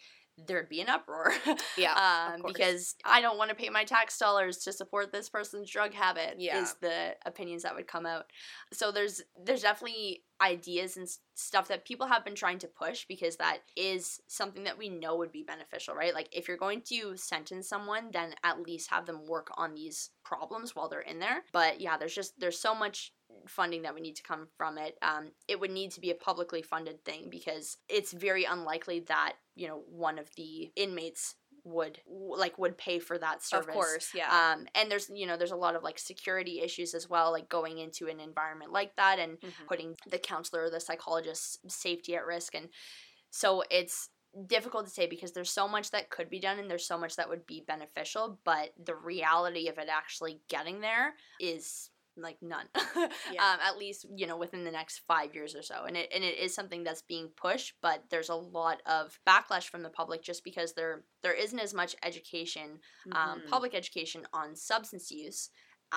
[0.46, 1.32] there'd be an uproar.
[1.76, 5.68] Yeah, um, because I don't want to pay my tax dollars to support this person's
[5.68, 6.36] drug habit.
[6.38, 6.62] Yeah.
[6.62, 8.26] is the opinions that would come out.
[8.72, 13.36] So there's there's definitely ideas and stuff that people have been trying to push because
[13.36, 16.14] that is something that we know would be beneficial, right?
[16.14, 20.10] Like if you're going to sentence someone, then at least have them work on these
[20.24, 21.42] problems while they're in there.
[21.52, 23.12] But yeah, there's just there's so much
[23.46, 24.96] funding that would need to come from it.
[25.02, 29.34] Um, it would need to be a publicly funded thing because it's very unlikely that
[29.54, 34.10] you know one of the inmates would like would pay for that service of course,
[34.14, 34.52] yeah.
[34.52, 37.48] um, and there's you know there's a lot of like security issues as well like
[37.48, 39.66] going into an environment like that and Mhm.
[39.66, 42.68] putting the counselor or the psychologist's safety at risk and
[43.30, 44.10] so it's
[44.46, 47.16] difficult to say because there's so much that could be done and there's so much
[47.16, 52.66] that would be beneficial but the reality of it actually getting there is like none
[53.32, 53.42] Yeah.
[53.52, 56.22] um, at least you know within the next five years or so and it, and
[56.24, 60.22] it is something that's being pushed but there's a lot of backlash from the public
[60.22, 62.78] just because there there isn't as much education
[63.12, 63.48] um, Mhm.
[63.50, 65.50] public education on substance use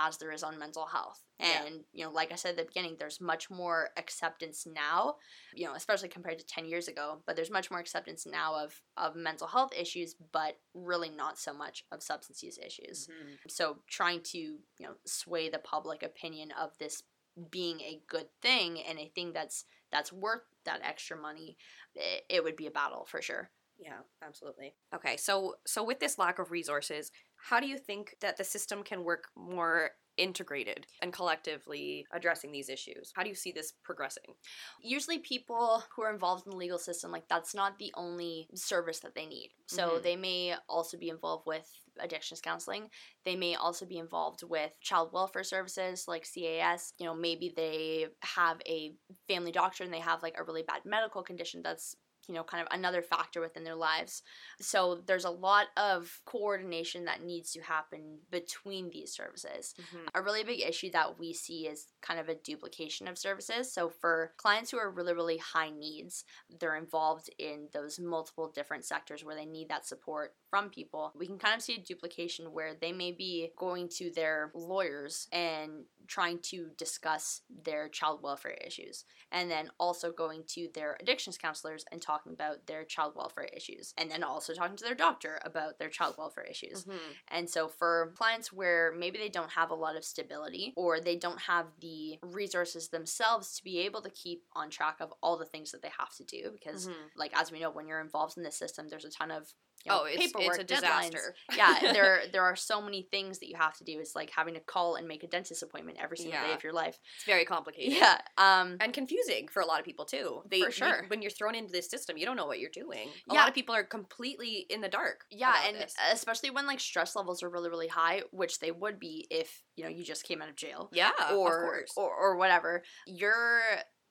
[0.06, 1.24] as there is on mental health.
[1.40, 1.64] Yeah.
[1.66, 5.16] And, you know, like I said at the beginning, there's much more acceptance now,
[5.54, 8.82] you know, especially compared to 10 years ago, but there's much more acceptance now of,
[8.96, 13.08] of mental health issues, but really not so much of substance use issues.
[13.08, 13.38] Mhm.
[13.50, 17.04] So trying to, you know, sway the public opinion of this
[17.52, 21.58] being a good thing and a thing that's that's worth that extra money,
[21.96, 23.52] it, it would be a battle for sure.
[23.80, 24.76] Yeah, absolutely.
[24.94, 28.84] Okay, so so with this lack of resources, how do you think that the system
[28.84, 33.12] can work more integrated and collectively addressing these issues?
[33.16, 34.34] How do you see this progressing?
[34.82, 39.00] usually people who are involved in the legal system like that's not the only service
[39.00, 40.04] that they need so Mhm.
[40.04, 41.70] they may also be involved with
[42.00, 42.90] addictions counseling
[43.26, 48.08] they may also be involved with child welfare services like cas you know maybe they
[48.22, 48.94] have a
[49.28, 51.96] family doctor and they have like a really bad medical condition that's
[52.28, 54.24] you know kind of another factor within their lives
[54.60, 60.06] so there's a lot of coordination that needs to happen between these services mm-hmm.
[60.14, 63.72] a really big issue that we see is kind of a duplication of services.
[63.72, 66.26] So for clients who are really, really high needs,
[66.60, 71.12] they're involved in those multiple different sectors where they need that support from people.
[71.16, 75.28] We can kind of see a duplication where they may be going to their lawyers
[75.32, 81.38] and trying to discuss their child welfare issues and then also going to their addictions
[81.38, 85.40] counselors and talking about their child welfare issues and then also talking to their doctor
[85.44, 86.86] about their child welfare issues.
[86.86, 87.18] Mhm.
[87.28, 91.16] And so for clients where maybe they don't have a lot of stability or they
[91.16, 95.46] don't have the resources themselves to be able to keep on track of all the
[95.46, 97.12] things that they have to do because Mhm.
[97.16, 99.54] like as we know when you're involved in the system there's a ton of
[99.88, 101.12] you know, Oh, it's- it's paperwork a deadlines.
[101.12, 101.36] disaster.
[101.56, 104.54] yeah there there are so many things that you have to do it's like having
[104.56, 107.46] to call and make a dentist appointment every single day of your life It's very
[107.46, 107.94] complicated.
[107.94, 110.42] yeah um And confusing for a lot of people too.
[110.50, 111.04] They, For you- sure.
[111.08, 113.08] when you're thrown into this system, you don't know what you're doing.
[113.30, 113.40] A Yeah.
[113.40, 115.26] lot of people are completely in the dark.
[115.32, 115.96] yeah and this.
[116.12, 119.84] especially when like stress levels are really really high which they would be if you
[119.84, 123.62] know you just came out of jail yeah, or, of or or whatever your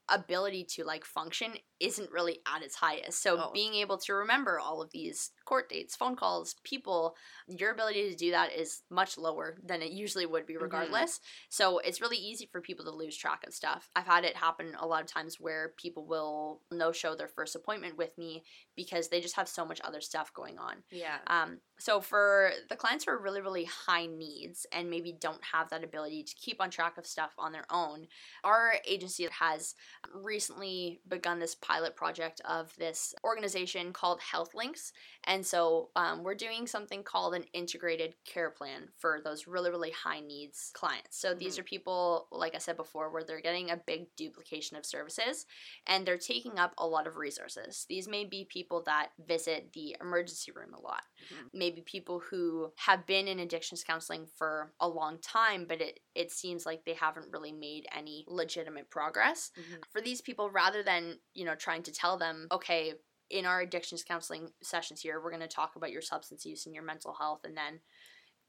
[0.09, 3.51] ability to like function isn't really at its highest so Oh.
[3.53, 7.17] being able to remember all of these court dates phone calls people
[7.49, 10.63] your ability to do that is much lower than it usually would be Mhm.
[10.63, 14.37] regardless so it's really easy for people to lose track of stuff i've had it
[14.37, 18.45] happen a lot of times where people will no show their first appointment with me
[18.75, 21.19] because they just have so much other stuff going on yeah.
[21.29, 25.69] um, so for the clients who are really, really high needs and maybe don't have
[25.69, 28.07] that ability to keep on track of stuff on their own,
[28.45, 29.75] our agency has
[30.15, 34.93] recently begun this pilot project of this organization called Health Links.
[35.27, 39.91] And so um, we're doing something called an integrated care plan for those really, really
[39.91, 41.19] high needs clients.
[41.19, 41.61] So these Mhm.
[41.61, 45.47] are people, like I said before, where they're getting a big duplication of services
[45.87, 47.87] and they're taking up a lot of resources.
[47.89, 51.49] These may be people that visit the emergency room a lot, Mhm.
[51.53, 56.31] maybe people who have been in addictions counseling for a long time, but it, it
[56.33, 59.51] seems like they haven't really made any legitimate progress.
[59.57, 59.87] Mhm.
[59.91, 62.95] For these people, rather than, you know, trying to tell them, okay,
[63.31, 66.75] in our addictions counseling sessions here, we're going to talk about your substance use and
[66.75, 67.81] your mental health, and then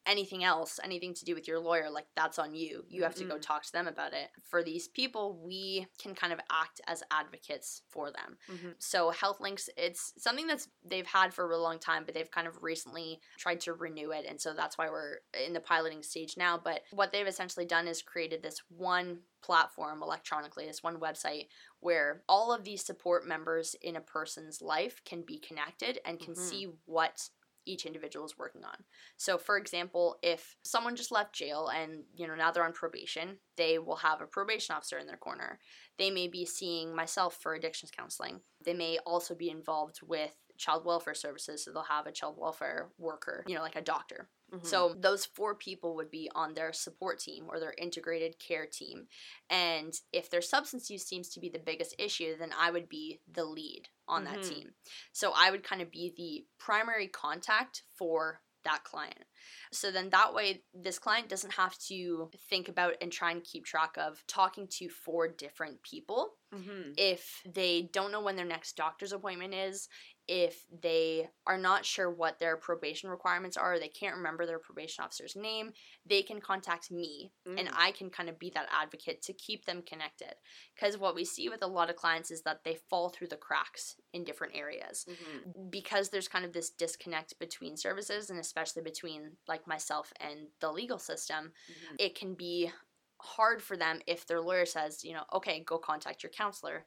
[0.07, 2.85] anything else, anything to do with your lawyer, like that's on you.
[2.87, 3.41] You have to go Mhm.
[3.41, 4.29] talk to them about it.
[4.43, 8.37] For these people, we can kind of act as advocates for them.
[8.47, 8.75] Mhm.
[8.79, 12.31] So Health Links, it's something that's they've had for a really long time, but they've
[12.31, 16.01] kind of recently tried to renew it, and so that's why we're in the piloting
[16.03, 16.57] stage now.
[16.57, 21.47] But what they've essentially done is created this one platform electronically, this one website
[21.79, 26.33] where all of these support members in a person's life can be connected and can
[26.33, 26.37] Mhm.
[26.37, 27.29] see what
[27.67, 28.75] each individual is working on.
[29.17, 33.37] So for example, if someone just left jail and you know now they're on probation,
[33.57, 35.59] they will have a probation officer in their corner.
[35.97, 38.41] They may be seeing myself for addictions counseling.
[38.63, 42.89] They may also be involved with child welfare services, so they'll have a child welfare
[42.97, 44.29] worker, you know, like a doctor.
[44.51, 44.63] Mhm.
[44.63, 49.07] So those four people would be on their support team or their integrated care team.
[49.49, 53.21] And if their substance use seems to be the biggest issue, then I would be
[53.27, 54.43] the lead on that Mhm.
[54.43, 54.75] team.
[55.11, 59.25] So I would kind of be the primary contact for that client.
[59.71, 63.65] So then that way this client doesn't have to think about and try and keep
[63.65, 66.97] track of talking to four different people Mhm.
[66.97, 69.87] if they don't know when their next doctor's appointment is,
[70.27, 75.03] if they are not sure what their probation requirements are, they can't remember their probation
[75.03, 75.71] officer's name,
[76.05, 77.73] they can contact me and Mm.
[77.75, 80.35] I can kind of be that advocate to keep them connected.
[80.75, 83.37] Because what we see with a lot of clients is that they fall through the
[83.37, 85.69] cracks in different areas Mhm.
[85.69, 90.71] because there's kind of this disconnect between services and especially between like myself and the
[90.71, 91.99] legal system Mhm.
[91.99, 92.71] it can be
[93.19, 96.85] hard for them if their lawyer says you know okay go contact your counselor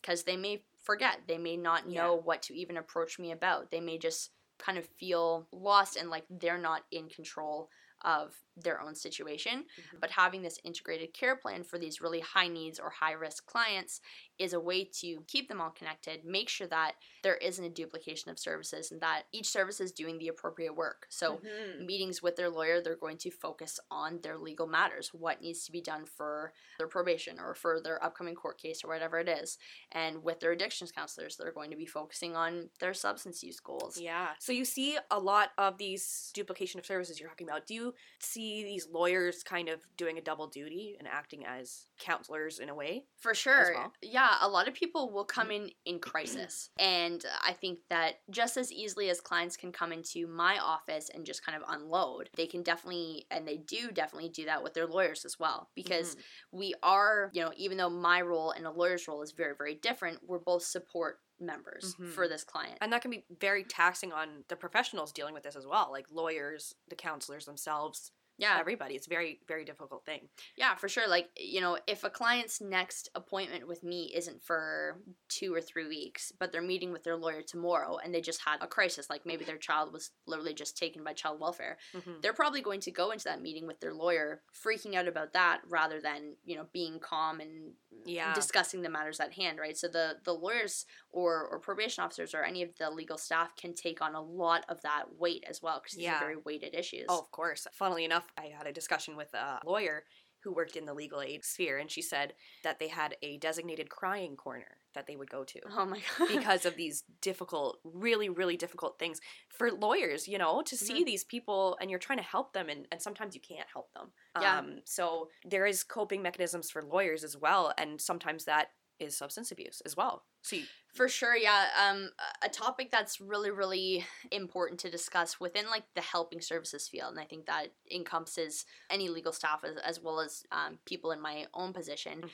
[0.00, 1.88] because they may forget they may not Yeah.
[1.88, 6.10] know what to even approach me about they may just kind of feel lost and
[6.10, 7.68] like they're not in control
[8.02, 10.00] of their own situation Mhm.
[10.00, 14.00] but having this integrated care plan for these really high needs or high risk clients
[14.40, 18.30] is a way to keep them all connected make sure that there isn't a duplication
[18.30, 21.86] of services and that each service is doing the appropriate work so Mhm.
[21.86, 25.72] meetings with their lawyer, they're going to focus on their legal matters, what needs to
[25.72, 29.58] be done for their probation or for their upcoming court case or whatever it is.
[29.92, 34.00] And with their addictions counselors, they're going to be focusing on their substance use goals.
[34.00, 34.34] Yeah.
[34.38, 37.66] So you see a lot of these duplication of services you're talking about.
[37.66, 42.58] Do you see these lawyers kind of doing a double duty and acting as counselors
[42.58, 43.06] in a way?
[43.18, 43.72] For sure.
[43.74, 43.92] well.
[44.02, 46.70] Yeah, a lot of people will come in in crisis.
[46.78, 51.26] And I think that just as easily as clients can come into my office and
[51.26, 54.86] just kind of unload, they can definitely, and they do definitely do that with their
[54.86, 55.70] lawyers as well.
[55.74, 56.22] Because Mhm.
[56.52, 59.74] we are, you know, even though my role and a lawyer's role is very, very
[59.74, 62.04] different, we're both support members Mhm.
[62.04, 62.78] for this client.
[62.80, 66.06] And that can be very taxing on the professionals dealing with this as well, like
[66.10, 68.94] lawyers, the counselors themselves, yeah, everybody.
[68.94, 70.28] It's a very, very difficult thing.
[70.56, 71.06] Yeah, for sure.
[71.06, 75.86] Like, you know, if a client's next appointment with me isn't for two or three
[75.86, 79.26] weeks, but they're meeting with their lawyer tomorrow and they just had a crisis, like
[79.26, 82.22] maybe their child was literally just taken by child welfare, Mhm.
[82.22, 85.60] they're probably going to go into that meeting with their lawyer freaking out about that
[85.68, 88.34] rather than, you know, being calm and Yeah.
[88.34, 89.76] discussing the matters at hand, right?
[89.76, 93.74] So the the lawyers or or probation officers or any of the legal staff can
[93.74, 96.16] take on a lot of that weight as well because these Yeah.
[96.16, 97.06] are very weighted issues.
[97.08, 97.66] Oh, of course.
[97.72, 100.04] Funnily enough, I had a discussion with a lawyer
[100.42, 102.34] who worked in the legal aid sphere, and she said
[102.64, 105.60] that they had a designated crying corner that they would go to.
[105.76, 106.28] Oh my god.
[106.36, 111.24] because of these difficult, really, really difficult things for lawyers, you know, to see these
[111.24, 114.08] people and you're trying to help them and, and sometimes you can't help them.
[114.40, 114.58] Yeah.
[114.58, 119.50] Um, so there is coping mechanisms for lawyers as well, and sometimes that is substance
[119.50, 120.24] abuse as well.
[120.42, 121.66] So you, For sure, yeah.
[121.88, 122.10] Um,
[122.42, 127.20] a- topic that's really, really important to discuss within like the helping services field, and
[127.20, 131.46] I think that encompasses any legal staff as, as well as um, people in my
[131.54, 132.24] own position,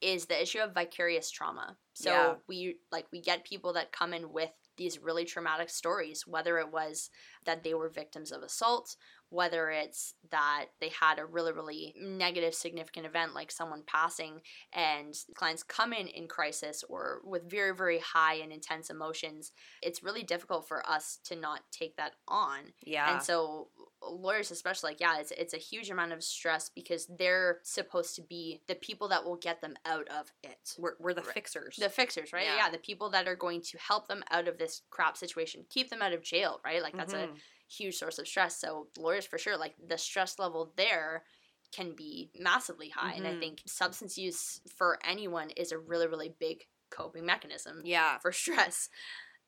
[0.00, 1.76] is the issue of vicarious trauma.
[1.94, 2.34] So Yeah.
[2.48, 6.72] we like we get people that come in with these really traumatic stories, whether it
[6.72, 7.10] was
[7.44, 8.96] that they were victims of assault,
[9.32, 14.40] whether it's that they had a really, really negative, significant event like someone passing,
[14.74, 19.52] and clients come in in crisis or with very, very high and intense emotions.
[19.82, 22.74] It's really difficult for us to not take that on.
[22.84, 23.14] yeah.
[23.14, 23.68] And so
[24.04, 28.22] lawyers especially like yeah it's it's a huge amount of stress because they're supposed to
[28.22, 31.34] be the people that will get them out of it we're, we're the Right.
[31.34, 31.76] fixers.
[31.76, 32.56] the fixers right Yeah.
[32.56, 32.70] yeah.
[32.70, 36.02] the people that are going to help them out of this crap situation keep them
[36.02, 37.38] out of jail right like that's a Mhm.
[37.68, 41.24] huge source of stress so lawyers for sure like the stress level there
[41.74, 43.40] can be massively high and i Mhm.
[43.40, 48.18] think substance use for anyone is a really really big coping mechanism yeah.
[48.18, 48.90] for stress.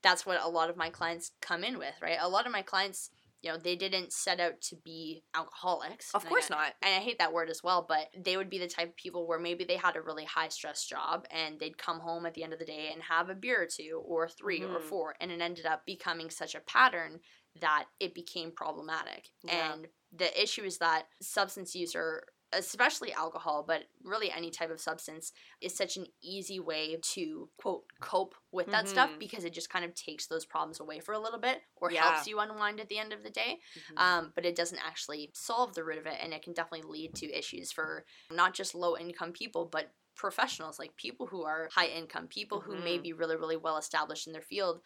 [0.01, 2.19] That's what a lot of my clients come in with, right?
[2.21, 3.11] A lot of my clients,
[3.45, 6.11] you know, they didn't set out to be alcoholics.
[6.15, 6.73] Of course not.
[6.83, 9.27] And I hate that word as well, but they would be the type of people
[9.27, 12.43] where maybe they had a really high stress job and they'd come home at the
[12.43, 14.83] end of the day and have a beer or two or 3 or Mhm.
[14.83, 15.15] four.
[15.21, 17.21] And it ended up becoming such a pattern
[17.61, 19.29] that it became problematic.
[19.43, 19.75] Yeah.
[19.75, 24.81] And the issue is that substance use or especially alcohol, but really any type of
[24.81, 29.19] substance is such an easy way to quote cope with that stuff Mhm.
[29.19, 32.03] because it just kind of takes those problems away for a little bit or Yeah.
[32.03, 33.61] helps you unwind at the end of the day.
[33.75, 33.97] Mhm.
[33.97, 37.15] Um, but it doesn't actually solve the root of it, and it can definitely lead
[37.17, 41.89] to issues for not just low income people, but professionals like people who are high
[41.89, 43.03] income, people who may Mhm.
[43.03, 44.83] be really, really well established in their field.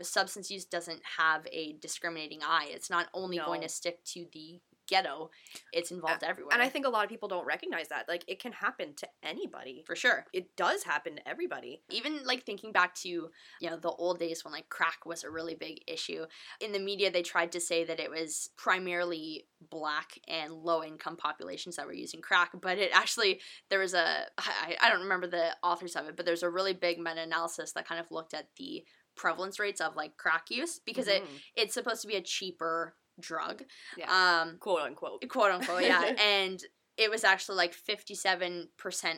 [0.00, 2.66] substance use doesn't have a discriminating eye.
[2.70, 4.60] It's not only going to stick to the
[4.92, 5.30] ghetto,
[5.72, 6.52] it's involved everywhere.
[6.54, 8.08] And I think a lot of people don't recognize that.
[8.08, 9.82] Like it can happen to anybody.
[9.86, 10.26] for sure.
[10.32, 11.82] It does happen to everybody.
[11.90, 15.30] even like thinking back to you know the old days when like crack was a
[15.30, 16.24] really big issue
[16.60, 21.16] in the media they tried to say that it was primarily black and low income
[21.16, 23.40] populations that were using crack but it actually
[23.70, 26.72] there was a I, I don't remember the authors of it but there's a really
[26.74, 28.84] big meta-analysis that kind of looked at the
[29.14, 31.40] prevalence rates of like crack use because it Mhm.
[31.56, 33.62] it's supposed to be a cheaper drug
[33.96, 34.40] Yeah.
[34.42, 35.26] um quote unquote.
[35.28, 36.62] quote unquote yeah and
[36.98, 38.66] it was actually like 57%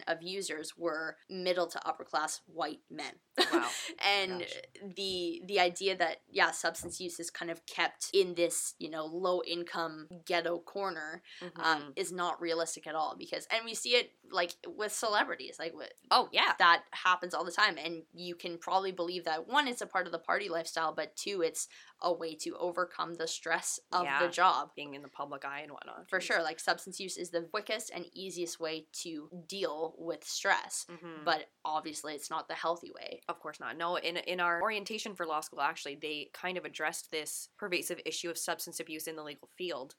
[0.06, 3.14] of users were middle to upper class white men
[3.52, 3.68] Wow.
[4.04, 4.52] and gosh.
[4.96, 9.06] the the idea that yeah substance use is kind of kept in this you know
[9.06, 11.50] low income ghetto corner um,
[11.82, 11.92] Mhm.
[11.96, 15.90] is not realistic at all because and we see it like with celebrities like with
[16.10, 16.52] oh yeah.
[16.58, 20.06] that happens all the time and you can probably believe that one it's a part
[20.06, 21.68] of the party lifestyle but two it's
[22.02, 24.20] a way to overcome the stress of Yeah.
[24.20, 26.08] the job Being in the public eye and whatnot.
[26.08, 30.86] for sure like substance use is the quickest and easiest way to deal with stress
[30.90, 31.24] Mhm.
[31.24, 33.76] but obviously it's not the healthy way Of course not.
[33.78, 38.00] No, in in our orientation for law school, actually, they kind of addressed this pervasive
[38.04, 39.94] issue of substance abuse in the legal field,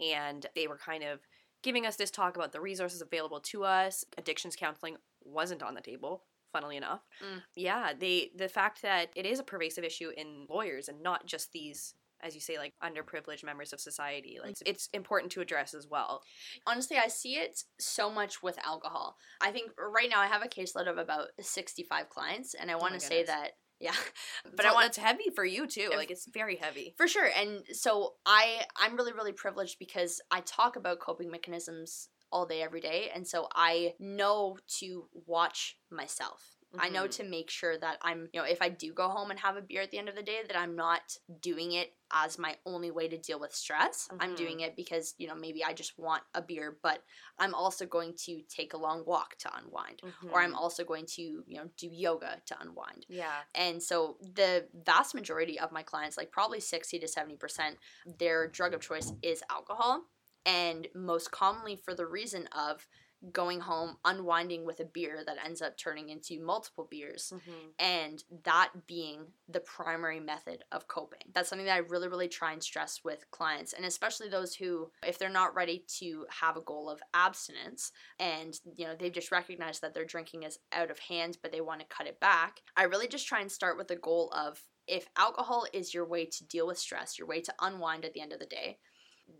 [0.00, 1.20] and they were kind of
[1.62, 4.02] giving us this talk about the resources available to us.
[4.16, 6.24] Addictions counseling wasn't on the table.
[6.52, 7.42] Funnily enough, Mm.
[7.54, 11.52] yeah, they the fact that it is a pervasive issue in lawyers and not just
[11.52, 14.38] these, as you say, like underprivileged members of society.
[14.42, 14.70] Like mm-hmm.
[14.70, 16.22] it's important to address as well.
[16.66, 20.48] honestly i see it so much with alcohol i think right now i have a
[20.48, 23.94] caseload of about 65 clients and i want Oh to say that yeah
[24.56, 25.90] But i want it's heavy for you too.
[25.94, 26.94] Like it's very heavy.
[26.96, 32.08] for sure and so i i'm really really privileged because i talk about coping mechanisms
[32.32, 37.10] all day every day and so i know to watch myself I know Mhm.
[37.12, 39.62] to make sure that I'm, you know, if I do go home and have a
[39.62, 42.90] beer at the end of the day, that I'm not doing it as my only
[42.90, 44.10] way to deal with stress.
[44.18, 44.34] I'm Mhm.
[44.34, 47.04] doing it because, you know, maybe I just want a beer, but
[47.38, 50.02] I'm also going to take a long walk to unwind.
[50.28, 50.54] Or I'm Mhm.
[50.54, 53.06] also going to, you know, do yoga to unwind.
[53.08, 53.42] yeah.
[53.54, 58.74] And so the vast majority of my clients, like probably 60 to 70%, their drug
[58.74, 60.04] of choice is alcohol.
[60.46, 62.86] And most commonly for the reason of
[63.32, 67.74] going home, unwinding with a beer that ends up turning into multiple beers, Mhm.
[67.78, 71.22] and that being the primary method of coping.
[71.34, 74.90] That's something that I really, really try and stress with clients, and especially those who,
[75.04, 79.30] if they're not ready to have a goal of abstinence and you know they've just
[79.32, 82.60] recognized that their drinking is out of hand, but they want to cut it back,
[82.76, 86.26] I really just try and start with the goal of if alcohol is your way
[86.26, 88.78] to deal with stress, your way to unwind at the end of the day,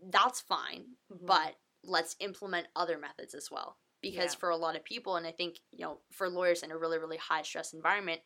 [0.03, 1.27] that's fine Mhm.
[1.27, 4.39] but let's implement other methods as well because Yeah.
[4.39, 6.97] for a lot of people and i think you know for lawyers in a really
[6.97, 8.21] really high stress environment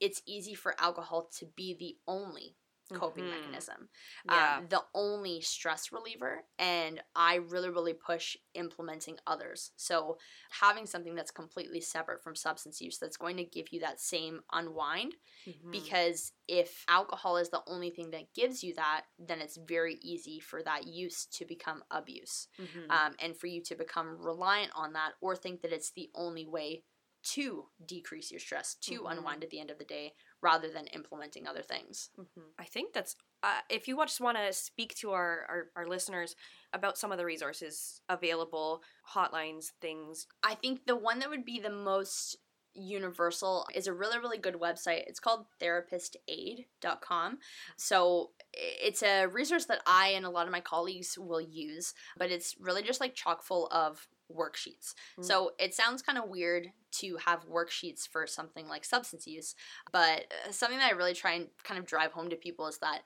[0.00, 2.56] it's easy for alcohol to be the only
[2.90, 3.30] coping Mhm.
[3.30, 3.88] mechanism
[4.24, 4.58] Yeah.
[4.58, 10.18] um, the only stress reliever and i really really push implementing others so
[10.50, 14.40] having something that's completely separate from substance use that's going to give you that same
[14.52, 15.14] unwind
[15.46, 15.70] Mhm.
[15.70, 20.40] because if alcohol is the only thing that gives you that then it's very easy
[20.40, 23.00] for that use to become abuse Mhm.
[23.04, 26.46] um, and for you to become reliant on that or think that it's the only
[26.46, 26.82] way
[27.22, 29.10] to decrease your stress to Mhm.
[29.12, 32.52] unwind at the end of the day rather than implementing other things Mhm.
[32.58, 36.36] I think that's uh, if you just want to speak to our, our our listeners
[36.72, 38.82] about some of the resources available,
[39.14, 40.26] hotlines, things.
[40.42, 42.36] i think the one that would be the most
[42.72, 47.38] universal is a really really good website it's called therapistaid.com
[47.76, 52.30] so it's a resource that i and a lot of my colleagues will use but
[52.30, 55.24] it's really just like chock full of worksheets Mm.
[55.24, 59.54] So it sounds kind of weird to have worksheets for something like substance use,
[59.92, 62.78] but uh, something that I really try and kind of drive home to people is
[62.78, 63.02] that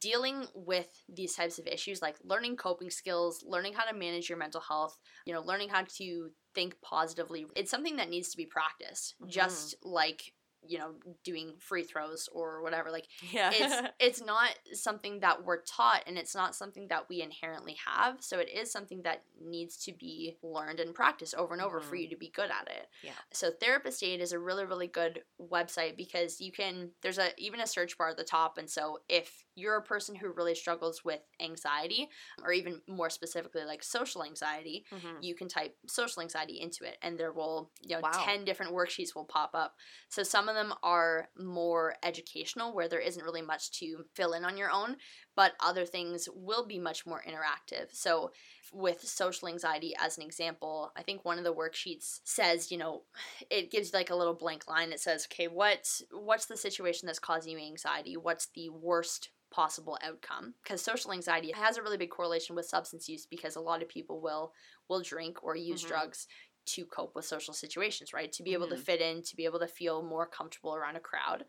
[0.00, 4.38] dealing with these types of issues like learning coping skills, learning how to manage your
[4.38, 8.46] mental health, you know, learning how to think positively, it's something that needs to be
[8.46, 9.14] practiced.
[9.20, 9.28] Mhm.
[9.28, 10.32] Just like
[10.66, 10.94] you know
[11.24, 16.16] doing free throws or whatever like yeah, it's it's not something that we're taught and
[16.16, 20.36] it's not something that we inherently have so it is something that needs to be
[20.42, 22.02] learned and practiced over and over for Mhm.
[22.02, 23.12] you to be good at it Yeah.
[23.32, 27.60] so therapist aid is a really really good website because you can there's a even
[27.60, 31.04] a search bar at the top and so if you're a person who really struggles
[31.04, 32.08] with anxiety
[32.42, 35.22] or even more specifically like social anxiety Mhm.
[35.22, 38.10] you can type social anxiety into it and there will you know Wow.
[38.24, 39.76] 10 different worksheets will pop up
[40.08, 44.32] so some of of them are more educational, where there isn't really much to fill
[44.32, 44.96] in on your own,
[45.36, 47.92] but other things will be much more interactive.
[47.92, 48.32] So,
[48.72, 53.02] with social anxiety, as an example, I think one of the worksheets says, you know,
[53.50, 54.92] it gives like a little blank line.
[54.92, 58.16] It says, okay, what's what's the situation that's causing you anxiety?
[58.16, 63.08] What's the worst possible outcome because social anxiety has a really big correlation with substance
[63.08, 64.52] use because a lot of people will
[64.88, 65.88] will drink or use Mhm.
[65.88, 66.26] drugs
[66.66, 68.32] to cope with social situations right?
[68.32, 68.84] To be able to Mhm.
[68.84, 71.44] fit in to be able to feel more comfortable around a crowd.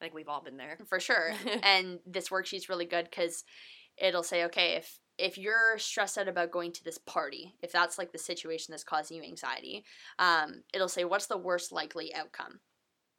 [0.00, 0.78] I think we've all been there.
[0.88, 1.32] for sure.
[1.62, 3.44] And this worksheet's really good because
[3.96, 7.98] it'll say okay if if you're stressed out about going to this party if that's
[7.98, 9.84] like the situation that's causing you anxiety
[10.18, 12.60] um, it'll say what's the worst likely outcome?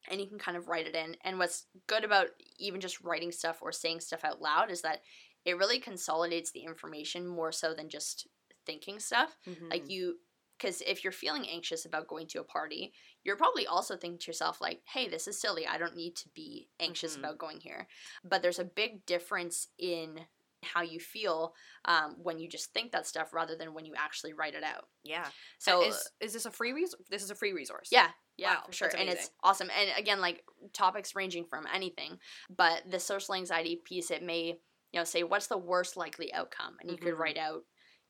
[0.10, 1.16] And you can kind of write it in.
[1.24, 5.02] And what's good about even just writing stuff or saying stuff out loud is that
[5.46, 8.28] it really consolidates the information more so than just
[8.66, 9.38] thinking stuff.
[9.72, 9.90] Like Mhm.
[9.90, 10.18] you
[10.62, 12.94] because if you're feeling anxious about going to a party
[13.24, 16.30] you're probably also thinking to yourself like hey this is silly i don't need to
[16.30, 17.20] be anxious Mhm.
[17.20, 17.88] about going here
[18.24, 20.22] but there's a big difference in
[20.64, 21.56] how you feel
[21.86, 24.86] um, when you just think that stuff rather than when you actually write it out
[25.04, 25.26] yeah.
[25.58, 27.02] so So is is this a free resource?
[27.10, 27.90] This is a free resource.
[27.92, 30.44] yeah yeah Wow, for sure and it's awesome and again like
[30.74, 32.20] topics ranging from anything
[32.56, 34.60] but the social anxiety piece it may
[34.94, 37.20] you know say what's the worst likely outcome and you could Mhm.
[37.20, 37.64] write out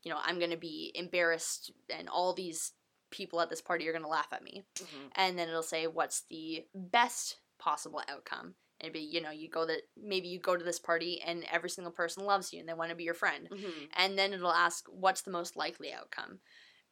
[0.04, 2.74] you know i'm going to be embarrassed and all these
[3.12, 5.12] people at this party are going to laugh at me Mhm.
[5.16, 9.50] and then it'll say what's the best possible outcome and it'd be you know you
[9.50, 12.68] go that maybe you go to this party and every single person loves you and
[12.70, 13.90] they want to be your friend Mhm.
[13.94, 16.40] and then it'll ask what's the most likely outcome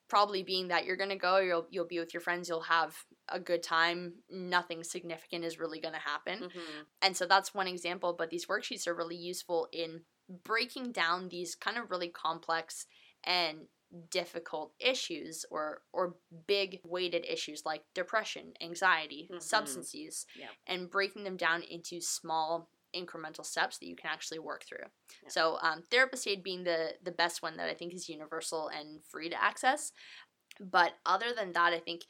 [0.07, 3.05] probably being that you're going to go you'll you'll be with your friends you'll have
[3.29, 6.85] a good time nothing significant is really going to happen Mhm.
[7.01, 10.05] and so that's one example but these worksheets are really useful in
[10.43, 12.85] breaking down these kind of really complex
[13.23, 13.67] and
[14.09, 16.15] difficult issues or or
[16.47, 19.41] big weighted issues like depression anxiety Mhm.
[19.41, 20.49] substance use Yep.
[20.67, 24.85] and breaking them down into small incremental steps that you can actually work through
[25.27, 29.03] so um, therapist aid being the the best one that i think is universal and
[29.05, 29.91] free to access
[30.59, 32.03] but other than that i think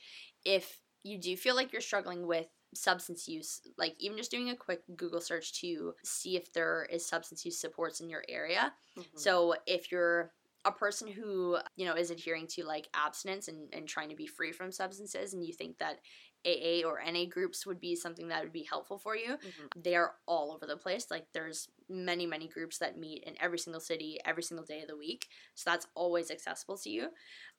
[0.46, 4.56] if you do feel like you're struggling with substance use like even just doing a
[4.56, 9.06] quick google search to see if there is substance use supports in your area Mhm.
[9.16, 10.34] so if you're
[10.66, 14.28] a person who you know is adhering to like abstinence and, and trying to be
[14.28, 16.00] free from substances and you think that
[16.46, 19.70] aa or na groups would be something that would be helpful for you Mhm.
[19.84, 21.10] they are all over the place.
[21.12, 24.88] Like there's many many groups that meet in every single city every single day of
[24.88, 27.10] the week so that's always accessible to you.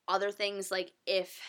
[0.08, 1.40] Other things like if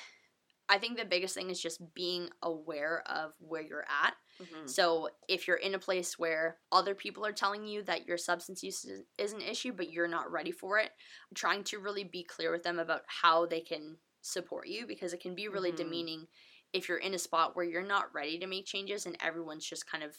[0.69, 4.75] i think the biggest thing is just being aware of where you're at Mhm.
[4.75, 8.63] so if you're in a place where other people are telling you that your substance
[8.63, 10.91] use is, is an issue, but you're not ready for it,
[11.35, 15.19] trying to really be clear with them about how they can support you because it
[15.21, 15.71] can be really Mhm.
[15.71, 16.27] demeaning
[16.73, 19.89] if you're in a spot where you're not ready to make changes and everyone's just
[19.89, 20.17] kind of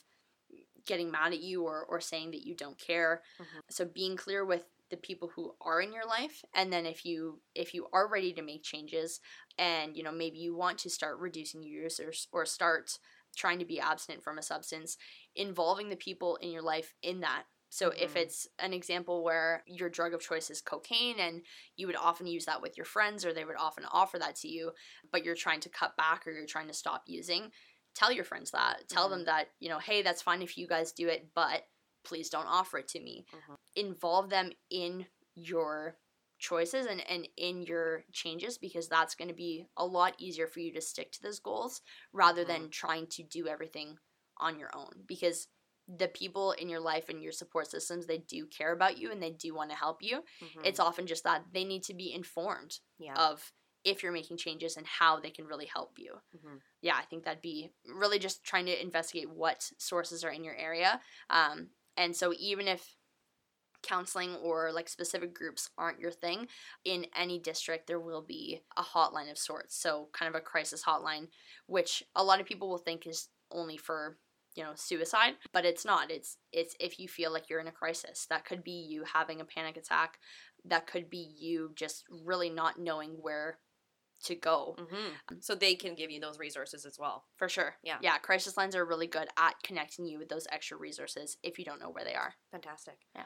[0.85, 3.23] getting mad at you or, or saying that you don't care.
[3.39, 3.63] Mhm.
[3.71, 7.41] So being clear with the people who are in your life and then if you
[7.55, 9.21] if you are ready to make changes
[9.57, 12.99] and you know maybe you want to start reducing your use or, or start
[13.37, 14.97] trying to be abstinent from a substance
[15.35, 18.17] involving the people in your life in that so if Mhm.
[18.17, 21.43] it's an example where your drug of choice is cocaine and
[21.77, 24.49] you would often use that with your friends or they would often offer that to
[24.49, 24.73] you
[25.11, 27.51] but you're trying to cut back or you're trying to stop using
[27.95, 30.93] tell your friends that tell them that you know hey that's fine if you guys
[30.93, 31.63] do it but
[32.05, 33.57] please don't offer it to me Mhm.
[33.77, 35.97] involve them in your
[36.43, 40.61] choices and, and in your changes because that's going to be a lot easier for
[40.61, 41.81] you to stick to those goals
[42.13, 43.97] rather than trying to do everything
[44.39, 45.49] on your own because
[45.89, 49.23] the people in your life and your support systems they do care about you and
[49.23, 50.65] they do want to help you Mhm.
[50.65, 53.15] it's often just that they need to be informed yeah.
[53.17, 53.53] of
[53.85, 56.63] if you're making changes and how they can really help you Mhm.
[56.81, 60.57] yeah, I think that'd be really just trying to investigate what sources are in your
[60.57, 61.01] area.
[61.31, 62.97] Um, and so even if
[63.83, 66.49] counseling or like specific groups aren't your thing,
[66.85, 69.77] in any district there will be a hotline of sorts.
[69.77, 71.29] So kind of a crisis hotline,
[71.67, 74.19] which a lot of people will think is only for
[74.55, 77.73] you know suicide but it's not it's it's if you feel like you're in a
[77.73, 80.19] crisis that could be you having a panic attack
[80.67, 83.59] that could be you just really not knowing where
[84.25, 85.41] to go Mhm.
[85.41, 87.25] So they can give you those resources as well.
[87.37, 87.77] For sure.
[87.83, 87.99] Yeah.
[88.01, 88.19] Yeah.
[88.19, 91.81] Crisis lines are really good at connecting you with those extra resources if you don't
[91.81, 92.35] know where they are.
[92.53, 92.99] Fantastic.
[93.15, 93.25] Yeah.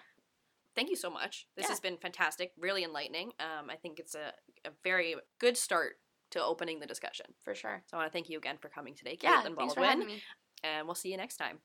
[0.76, 1.48] Thank you so much.
[1.56, 1.70] This Yeah.
[1.70, 3.32] has been fantastic, really enlightening.
[3.40, 4.32] Um, I think it's a,
[4.64, 5.94] a very good start
[6.32, 7.26] to opening the discussion.
[7.44, 7.82] For sure.
[7.86, 9.42] So I want to thank you again for coming today, Yeah.
[9.42, 9.84] Kaitlin Thanks for Baldwin.
[10.00, 10.22] having me.
[10.62, 11.60] And we'll see you next time.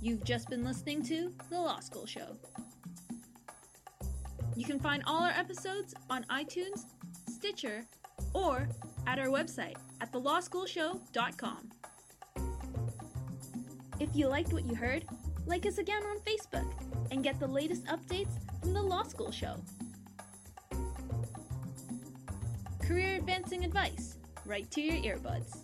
[0.00, 2.36] You've just been listening to The Law School Show.
[4.56, 6.86] You can find all our episodes on iTunes,
[7.28, 7.84] Stitcher,
[8.32, 8.68] or
[9.06, 11.70] at our website at thelawschoolshow.com.
[14.00, 15.04] If you liked what you heard,
[15.46, 19.56] like us again on Facebook and get the latest updates from the Law School Show.
[22.82, 25.61] Career advancing advice right to your earbuds.